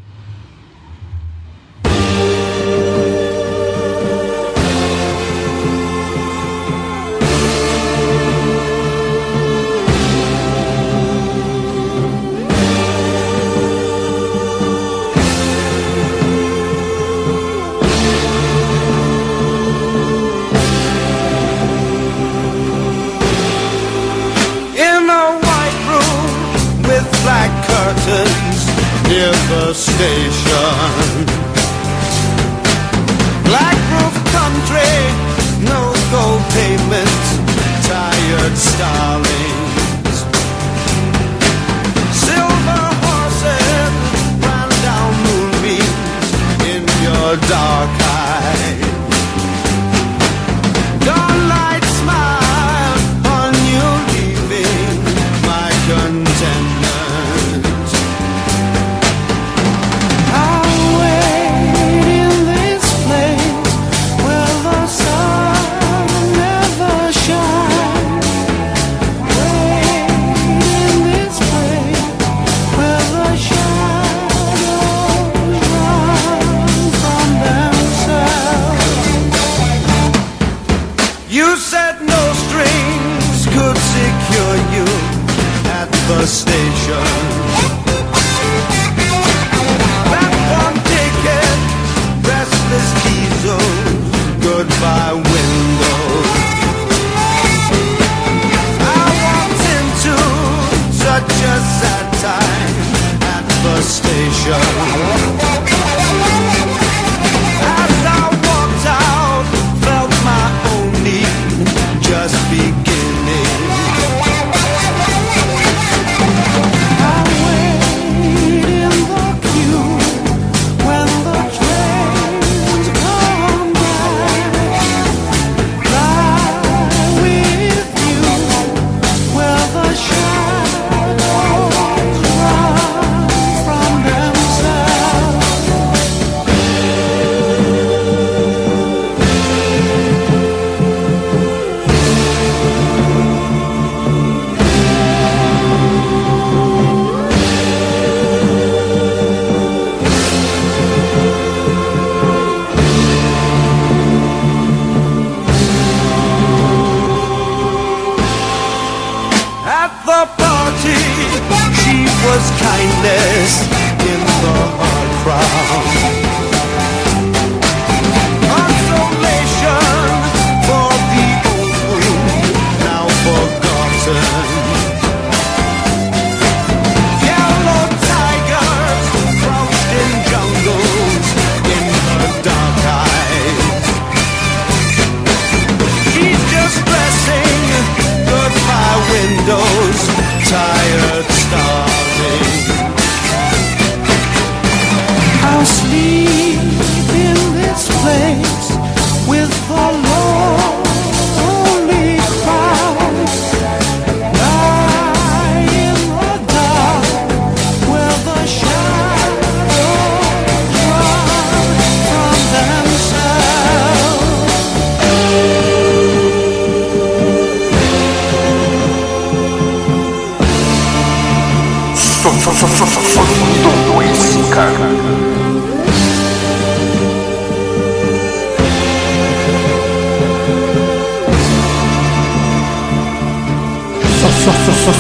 Mundo 222.37 224.03
esse, 224.03 224.43
cara. 224.51 225.27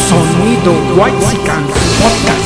Sonido 0.09 0.73
White 0.95 1.17
Podcast. 2.01 2.46